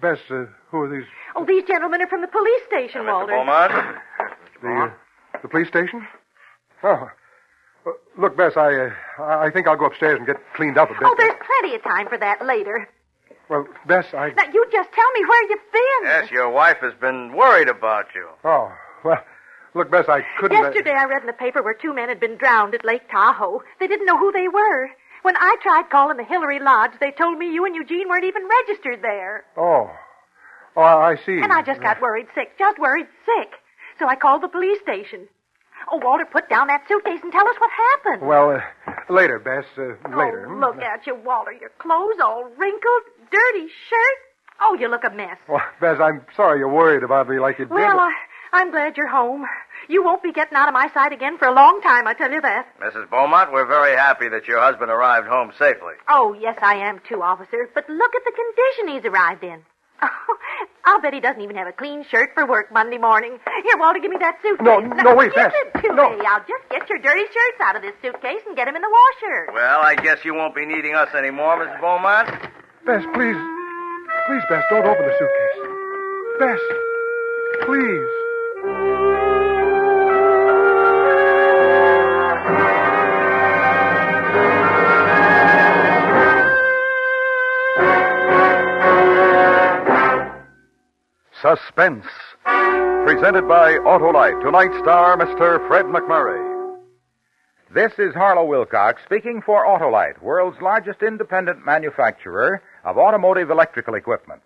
Bess, 0.00 0.18
uh, 0.30 0.46
who 0.70 0.82
are 0.82 0.88
these? 0.88 1.08
Oh, 1.34 1.44
these 1.44 1.64
gentlemen 1.64 2.02
are 2.02 2.06
from 2.06 2.20
the 2.20 2.28
police 2.28 2.62
station, 2.66 3.02
Mr. 3.02 3.12
Walter. 3.12 3.32
Beaumont. 3.36 3.72
The, 4.62 4.68
uh, 4.68 4.90
the 5.42 5.48
police 5.48 5.68
station? 5.68 6.06
Oh. 6.82 7.08
Look, 8.18 8.36
Bess, 8.36 8.56
I, 8.56 8.74
uh, 8.74 8.90
I 9.22 9.50
think 9.50 9.66
I'll 9.66 9.76
go 9.76 9.86
upstairs 9.86 10.18
and 10.18 10.26
get 10.26 10.36
cleaned 10.54 10.76
up 10.76 10.90
a 10.90 10.94
bit. 10.94 11.02
Oh, 11.04 11.14
there's 11.16 11.34
plenty 11.60 11.74
of 11.76 11.82
time 11.82 12.08
for 12.08 12.18
that 12.18 12.44
later. 12.44 12.88
Well, 13.50 13.66
Bess, 13.84 14.06
I... 14.14 14.30
Now, 14.30 14.44
you 14.52 14.64
just 14.70 14.92
tell 14.92 15.10
me 15.12 15.24
where 15.28 15.50
you've 15.50 15.72
been. 15.72 16.02
Yes, 16.04 16.30
your 16.30 16.50
wife 16.50 16.76
has 16.82 16.94
been 17.00 17.34
worried 17.34 17.68
about 17.68 18.06
you. 18.14 18.28
Oh, 18.44 18.72
well, 19.04 19.18
look, 19.74 19.90
Bess, 19.90 20.04
I 20.08 20.24
couldn't... 20.38 20.56
Yesterday, 20.56 20.92
I 20.92 21.06
read 21.06 21.22
in 21.22 21.26
the 21.26 21.32
paper 21.32 21.60
where 21.60 21.74
two 21.74 21.92
men 21.92 22.08
had 22.08 22.20
been 22.20 22.36
drowned 22.36 22.76
at 22.76 22.84
Lake 22.84 23.10
Tahoe. 23.10 23.62
They 23.80 23.88
didn't 23.88 24.06
know 24.06 24.18
who 24.18 24.30
they 24.30 24.46
were. 24.46 24.88
When 25.22 25.36
I 25.36 25.56
tried 25.62 25.90
calling 25.90 26.16
the 26.16 26.24
Hillary 26.24 26.60
Lodge, 26.60 26.92
they 27.00 27.10
told 27.10 27.38
me 27.38 27.52
you 27.52 27.66
and 27.66 27.74
Eugene 27.74 28.08
weren't 28.08 28.24
even 28.24 28.48
registered 28.68 29.02
there. 29.02 29.44
Oh. 29.56 29.90
Oh, 30.76 30.80
I 30.80 31.10
I 31.10 31.16
see. 31.16 31.40
And 31.42 31.52
I 31.52 31.62
just 31.62 31.80
got 31.80 32.00
worried 32.00 32.28
sick, 32.34 32.56
just 32.56 32.78
worried 32.78 33.08
sick. 33.26 33.50
So 33.98 34.06
I 34.06 34.14
called 34.14 34.42
the 34.42 34.48
police 34.48 34.80
station. 34.80 35.26
Oh, 35.90 35.98
Walter, 36.02 36.24
put 36.24 36.48
down 36.48 36.68
that 36.68 36.86
suitcase 36.86 37.20
and 37.22 37.32
tell 37.32 37.48
us 37.48 37.56
what 37.58 37.70
happened. 37.70 38.28
Well, 38.28 38.50
uh, 38.50 38.92
later, 39.10 39.38
Bess, 39.38 39.64
uh, 39.76 39.94
later. 40.16 40.46
Oh, 40.48 40.58
look 40.58 40.78
at 40.78 41.06
you, 41.06 41.14
Walter. 41.14 41.52
Your 41.52 41.70
clothes 41.78 42.20
all 42.22 42.44
wrinkled, 42.56 43.02
dirty 43.30 43.66
shirt. 43.88 44.18
Oh, 44.62 44.74
you 44.74 44.88
look 44.88 45.04
a 45.04 45.10
mess. 45.10 45.38
Well, 45.48 45.62
Bess, 45.80 45.98
I'm 46.00 46.24
sorry 46.36 46.58
you're 46.58 46.72
worried 46.72 47.02
about 47.02 47.28
me 47.28 47.38
like 47.38 47.58
you 47.58 47.64
did. 47.64 47.72
Well, 47.74 47.98
I, 47.98 48.12
I'm 48.52 48.70
glad 48.70 48.96
you're 48.96 49.08
home. 49.08 49.46
You 49.88 50.04
won't 50.04 50.22
be 50.22 50.32
getting 50.32 50.56
out 50.56 50.68
of 50.68 50.74
my 50.74 50.90
sight 50.92 51.12
again 51.12 51.38
for 51.38 51.48
a 51.48 51.54
long 51.54 51.80
time, 51.82 52.06
I 52.06 52.14
tell 52.14 52.30
you 52.30 52.40
that. 52.40 52.66
Mrs. 52.80 53.08
Beaumont, 53.08 53.52
we're 53.52 53.66
very 53.66 53.96
happy 53.96 54.28
that 54.28 54.46
your 54.46 54.60
husband 54.60 54.90
arrived 54.90 55.26
home 55.26 55.52
safely. 55.58 55.94
Oh, 56.08 56.36
yes, 56.38 56.58
I 56.62 56.74
am 56.76 57.00
too, 57.08 57.22
officer. 57.22 57.68
But 57.74 57.88
look 57.88 58.12
at 58.14 58.22
the 58.24 58.32
condition 58.32 58.94
he's 58.96 59.10
arrived 59.10 59.44
in. 59.44 59.62
Oh, 60.02 60.08
I'll 60.84 61.00
bet 61.00 61.12
he 61.14 61.20
doesn't 61.20 61.40
even 61.42 61.56
have 61.56 61.68
a 61.68 61.72
clean 61.72 62.04
shirt 62.10 62.30
for 62.34 62.46
work 62.46 62.72
Monday 62.72 62.98
morning. 62.98 63.38
Here, 63.64 63.76
Walter, 63.78 64.00
give 64.00 64.10
me 64.10 64.16
that 64.20 64.38
suitcase. 64.42 64.64
No, 64.64 64.80
no, 64.80 65.14
wait, 65.14 65.32
give 65.34 65.46
it 65.52 65.82
to 65.82 65.94
No. 65.94 66.10
me. 66.16 66.24
I'll 66.26 66.40
just 66.40 66.64
get 66.70 66.88
your 66.88 66.98
dirty 66.98 67.22
shirts 67.26 67.60
out 67.62 67.76
of 67.76 67.82
this 67.82 67.94
suitcase 68.02 68.40
and 68.46 68.56
get 68.56 68.64
them 68.66 68.76
in 68.76 68.82
the 68.82 68.90
washer. 68.90 69.52
Well, 69.54 69.80
I 69.82 69.94
guess 69.94 70.24
you 70.24 70.34
won't 70.34 70.54
be 70.54 70.64
needing 70.66 70.94
us 70.94 71.14
anymore, 71.14 71.56
Mrs. 71.64 71.80
Beaumont. 71.80 72.28
Bess, 72.86 73.04
please. 73.14 73.36
Please, 74.26 74.42
Bess, 74.48 74.64
don't 74.70 74.86
open 74.86 75.04
the 75.06 75.14
suitcase. 75.18 75.58
Bess, 76.40 76.60
please. 77.66 78.10
Suspense. 91.42 92.04
Presented 92.44 93.48
by 93.48 93.78
Autolite. 93.86 94.42
Tonight's 94.42 94.78
star, 94.82 95.16
Mr. 95.16 95.66
Fred 95.68 95.86
MacMurray. 95.86 96.76
This 97.72 97.92
is 97.98 98.14
Harlow 98.14 98.44
Wilcox 98.44 99.00
speaking 99.06 99.40
for 99.40 99.64
Autolite, 99.64 100.20
world's 100.20 100.60
largest 100.60 101.02
independent 101.02 101.64
manufacturer 101.64 102.62
of 102.84 102.98
automotive 102.98 103.50
electrical 103.50 103.94
equipment. 103.94 104.42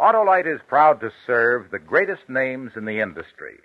Autolite 0.00 0.52
is 0.52 0.60
proud 0.66 0.98
to 1.00 1.12
serve 1.28 1.70
the 1.70 1.78
greatest 1.78 2.28
names 2.28 2.72
in 2.74 2.86
the 2.86 2.98
industry. 2.98 3.58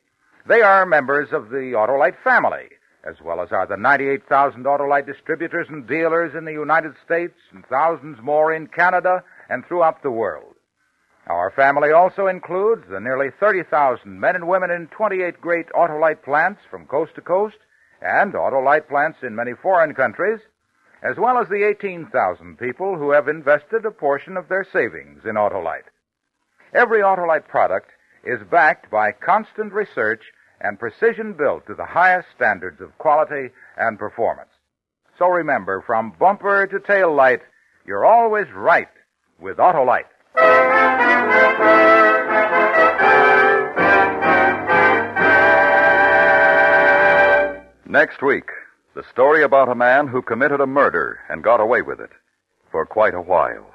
They 0.48 0.62
are 0.62 0.86
members 0.86 1.30
of 1.32 1.50
the 1.50 1.74
Autolite 1.76 2.22
family, 2.24 2.70
as 3.04 3.16
well 3.24 3.42
as 3.42 3.52
are 3.52 3.66
the 3.66 3.78
98,000 3.78 4.66
Autolite 4.66 5.08
distributors 5.08 5.68
and 5.68 5.88
dealers 5.88 6.36
in 6.38 6.46
the 6.46 6.52
United 6.52 6.94
States 7.04 7.40
and 7.52 7.66
thousands 7.66 8.20
more 8.22 8.54
in 8.54 8.68
Canada 8.68 9.24
and 9.50 9.66
throughout 9.66 10.04
the 10.04 10.12
world. 10.12 10.57
Our 11.30 11.52
family 11.52 11.92
also 11.92 12.28
includes 12.28 12.84
the 12.90 13.02
nearly 13.02 13.32
30,000 13.38 14.20
men 14.20 14.36
and 14.36 14.48
women 14.48 14.72
in 14.72 14.88
28 14.88 15.42
great 15.42 15.68
Autolite 15.76 16.24
plants 16.24 16.62
from 16.72 16.86
coast 16.86 17.16
to 17.16 17.22
coast 17.22 17.58
and 18.02 18.34
Autolite 18.34 18.88
plants 18.88 19.20
in 19.24 19.36
many 19.36 19.52
foreign 19.62 19.94
countries, 19.94 20.40
as 21.04 21.18
well 21.18 21.38
as 21.38 21.50
the 21.50 21.68
18,000 21.68 22.58
people 22.58 22.98
who 22.98 23.12
have 23.12 23.28
invested 23.28 23.86
a 23.86 23.92
portion 23.92 24.38
of 24.38 24.48
their 24.48 24.66
savings 24.72 25.26
in 25.26 25.36
Autolite. 25.36 25.92
Every 26.74 27.02
Autolite 27.02 27.48
product 27.50 27.90
is 28.24 28.40
backed 28.50 28.90
by 28.90 29.12
constant 29.12 29.74
research 29.74 30.24
and 30.62 30.80
precision 30.80 31.34
built 31.34 31.68
to 31.68 31.76
the 31.76 31.86
highest 31.86 32.30
standards 32.36 32.80
of 32.80 32.98
quality 32.98 33.50
and 33.76 34.00
performance. 34.00 34.50
So 35.20 35.28
remember, 35.28 35.84
from 35.86 36.13
bumper 36.18 36.68
to 36.68 36.80
tail 36.80 37.13
light, 37.13 37.42
you're 37.86 38.06
always 38.06 38.48
right 38.54 38.88
with 39.40 39.58
Autolite. 39.58 40.10
Next 47.89 48.21
week, 48.21 48.50
the 48.93 49.04
story 49.12 49.41
about 49.41 49.69
a 49.69 49.76
man 49.76 50.08
who 50.08 50.21
committed 50.21 50.62
a 50.62 50.67
murder 50.67 51.19
and 51.30 51.43
got 51.43 51.60
away 51.60 51.82
with 51.82 52.00
it 52.00 52.12
for 52.71 52.86
quite 52.86 53.15
a 53.15 53.21
while. 53.21 53.65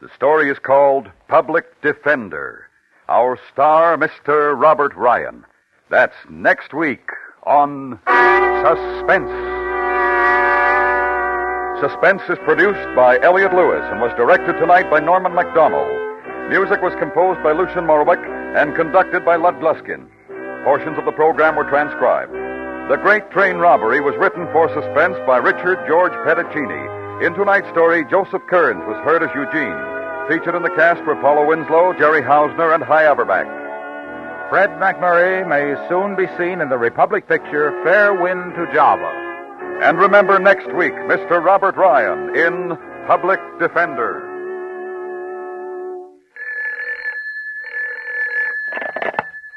The 0.00 0.08
story 0.14 0.50
is 0.50 0.58
called 0.58 1.10
Public 1.28 1.80
Defender. 1.82 2.66
Our 3.08 3.38
star, 3.52 3.96
Mr. 3.96 4.58
Robert 4.58 4.94
Ryan. 4.94 5.44
That's 5.90 6.16
next 6.30 6.72
week 6.72 7.10
on 7.42 7.98
Suspense. 8.06 9.57
Suspense 11.80 12.22
is 12.28 12.38
produced 12.42 12.90
by 12.96 13.20
Elliott 13.22 13.54
Lewis 13.54 13.86
and 13.94 14.00
was 14.02 14.10
directed 14.18 14.58
tonight 14.58 14.90
by 14.90 14.98
Norman 14.98 15.30
Macdonnell. 15.30 15.86
Music 16.50 16.82
was 16.82 16.90
composed 16.98 17.38
by 17.46 17.52
Lucien 17.52 17.86
Moraweck 17.86 18.18
and 18.58 18.74
conducted 18.74 19.24
by 19.24 19.36
Lud 19.36 19.54
Gluskin. 19.62 20.10
Portions 20.64 20.98
of 20.98 21.04
the 21.04 21.14
program 21.14 21.54
were 21.54 21.70
transcribed. 21.70 22.32
The 22.90 22.98
Great 22.98 23.30
Train 23.30 23.58
Robbery 23.58 24.00
was 24.00 24.18
written 24.18 24.50
for 24.50 24.66
suspense 24.74 25.14
by 25.22 25.38
Richard 25.38 25.78
George 25.86 26.10
Pedicini. 26.26 27.22
In 27.24 27.34
tonight's 27.34 27.70
story, 27.70 28.02
Joseph 28.10 28.42
Kearns 28.50 28.82
was 28.82 28.98
heard 29.06 29.22
as 29.22 29.30
Eugene. 29.30 29.78
Featured 30.26 30.58
in 30.58 30.66
the 30.66 30.74
cast 30.74 31.06
were 31.06 31.14
Paula 31.22 31.46
Winslow, 31.46 31.94
Jerry 31.94 32.22
Hausner, 32.22 32.74
and 32.74 32.82
Hy 32.82 33.04
Averback. 33.04 33.46
Fred 34.50 34.70
MacMurray 34.82 35.46
may 35.46 35.78
soon 35.88 36.16
be 36.16 36.26
seen 36.34 36.60
in 36.60 36.70
the 36.70 36.78
Republic 36.78 37.28
picture 37.28 37.70
Fair 37.84 38.18
Wind 38.18 38.56
to 38.56 38.66
Java. 38.74 39.27
And 39.80 39.96
remember 39.96 40.38
next 40.40 40.66
week, 40.74 40.92
Mr. 41.06 41.38
Robert 41.38 41.76
Ryan 41.76 42.34
in 42.34 42.76
Public 43.06 43.38
Defender. 43.60 44.26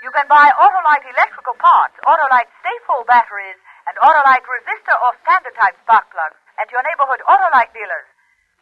You 0.05 0.11
can 0.13 0.27
buy 0.29 0.53
Autolite 0.61 1.09
electrical 1.09 1.57
parts, 1.57 1.97
Autolite 2.05 2.53
stay-full 2.61 3.03
batteries, 3.09 3.57
and 3.89 3.97
Autolite 3.97 4.45
resistor 4.45 4.93
or 5.01 5.17
standard 5.25 5.57
type 5.57 5.73
spark 5.81 6.05
plugs 6.13 6.37
at 6.61 6.69
your 6.71 6.85
neighborhood 6.85 7.25
Autolite 7.27 7.73
dealers. 7.73 8.05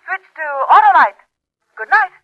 Switch 0.07 0.23
to 0.39 0.47
Autolite. 0.71 1.19
Good 1.75 1.89
night. 1.91 2.15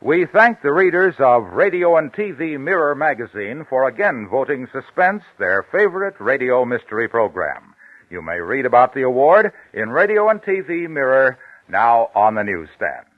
We 0.00 0.24
thank 0.24 0.62
the 0.62 0.72
readers 0.72 1.16
of 1.18 1.52
Radio 1.52 1.98
and 1.98 2.10
TV 2.10 2.58
Mirror 2.58 2.94
magazine 2.94 3.66
for 3.68 3.86
again 3.86 4.26
voting 4.30 4.66
Suspense 4.72 5.22
their 5.38 5.66
favorite 5.70 6.14
radio 6.18 6.64
mystery 6.64 7.06
program. 7.06 7.69
You 8.10 8.22
may 8.22 8.40
read 8.40 8.66
about 8.66 8.92
the 8.92 9.02
award 9.02 9.52
in 9.72 9.90
Radio 9.90 10.28
and 10.28 10.42
TV 10.42 10.90
Mirror 10.90 11.38
now 11.68 12.10
on 12.14 12.34
the 12.34 12.42
newsstands. 12.42 13.08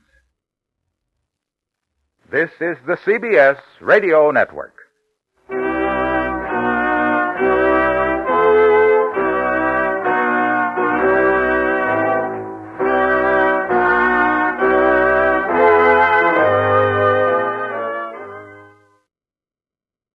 This 2.30 2.50
is 2.60 2.76
the 2.86 2.96
CBS 2.96 3.58
Radio 3.80 4.30
Network. 4.30 4.81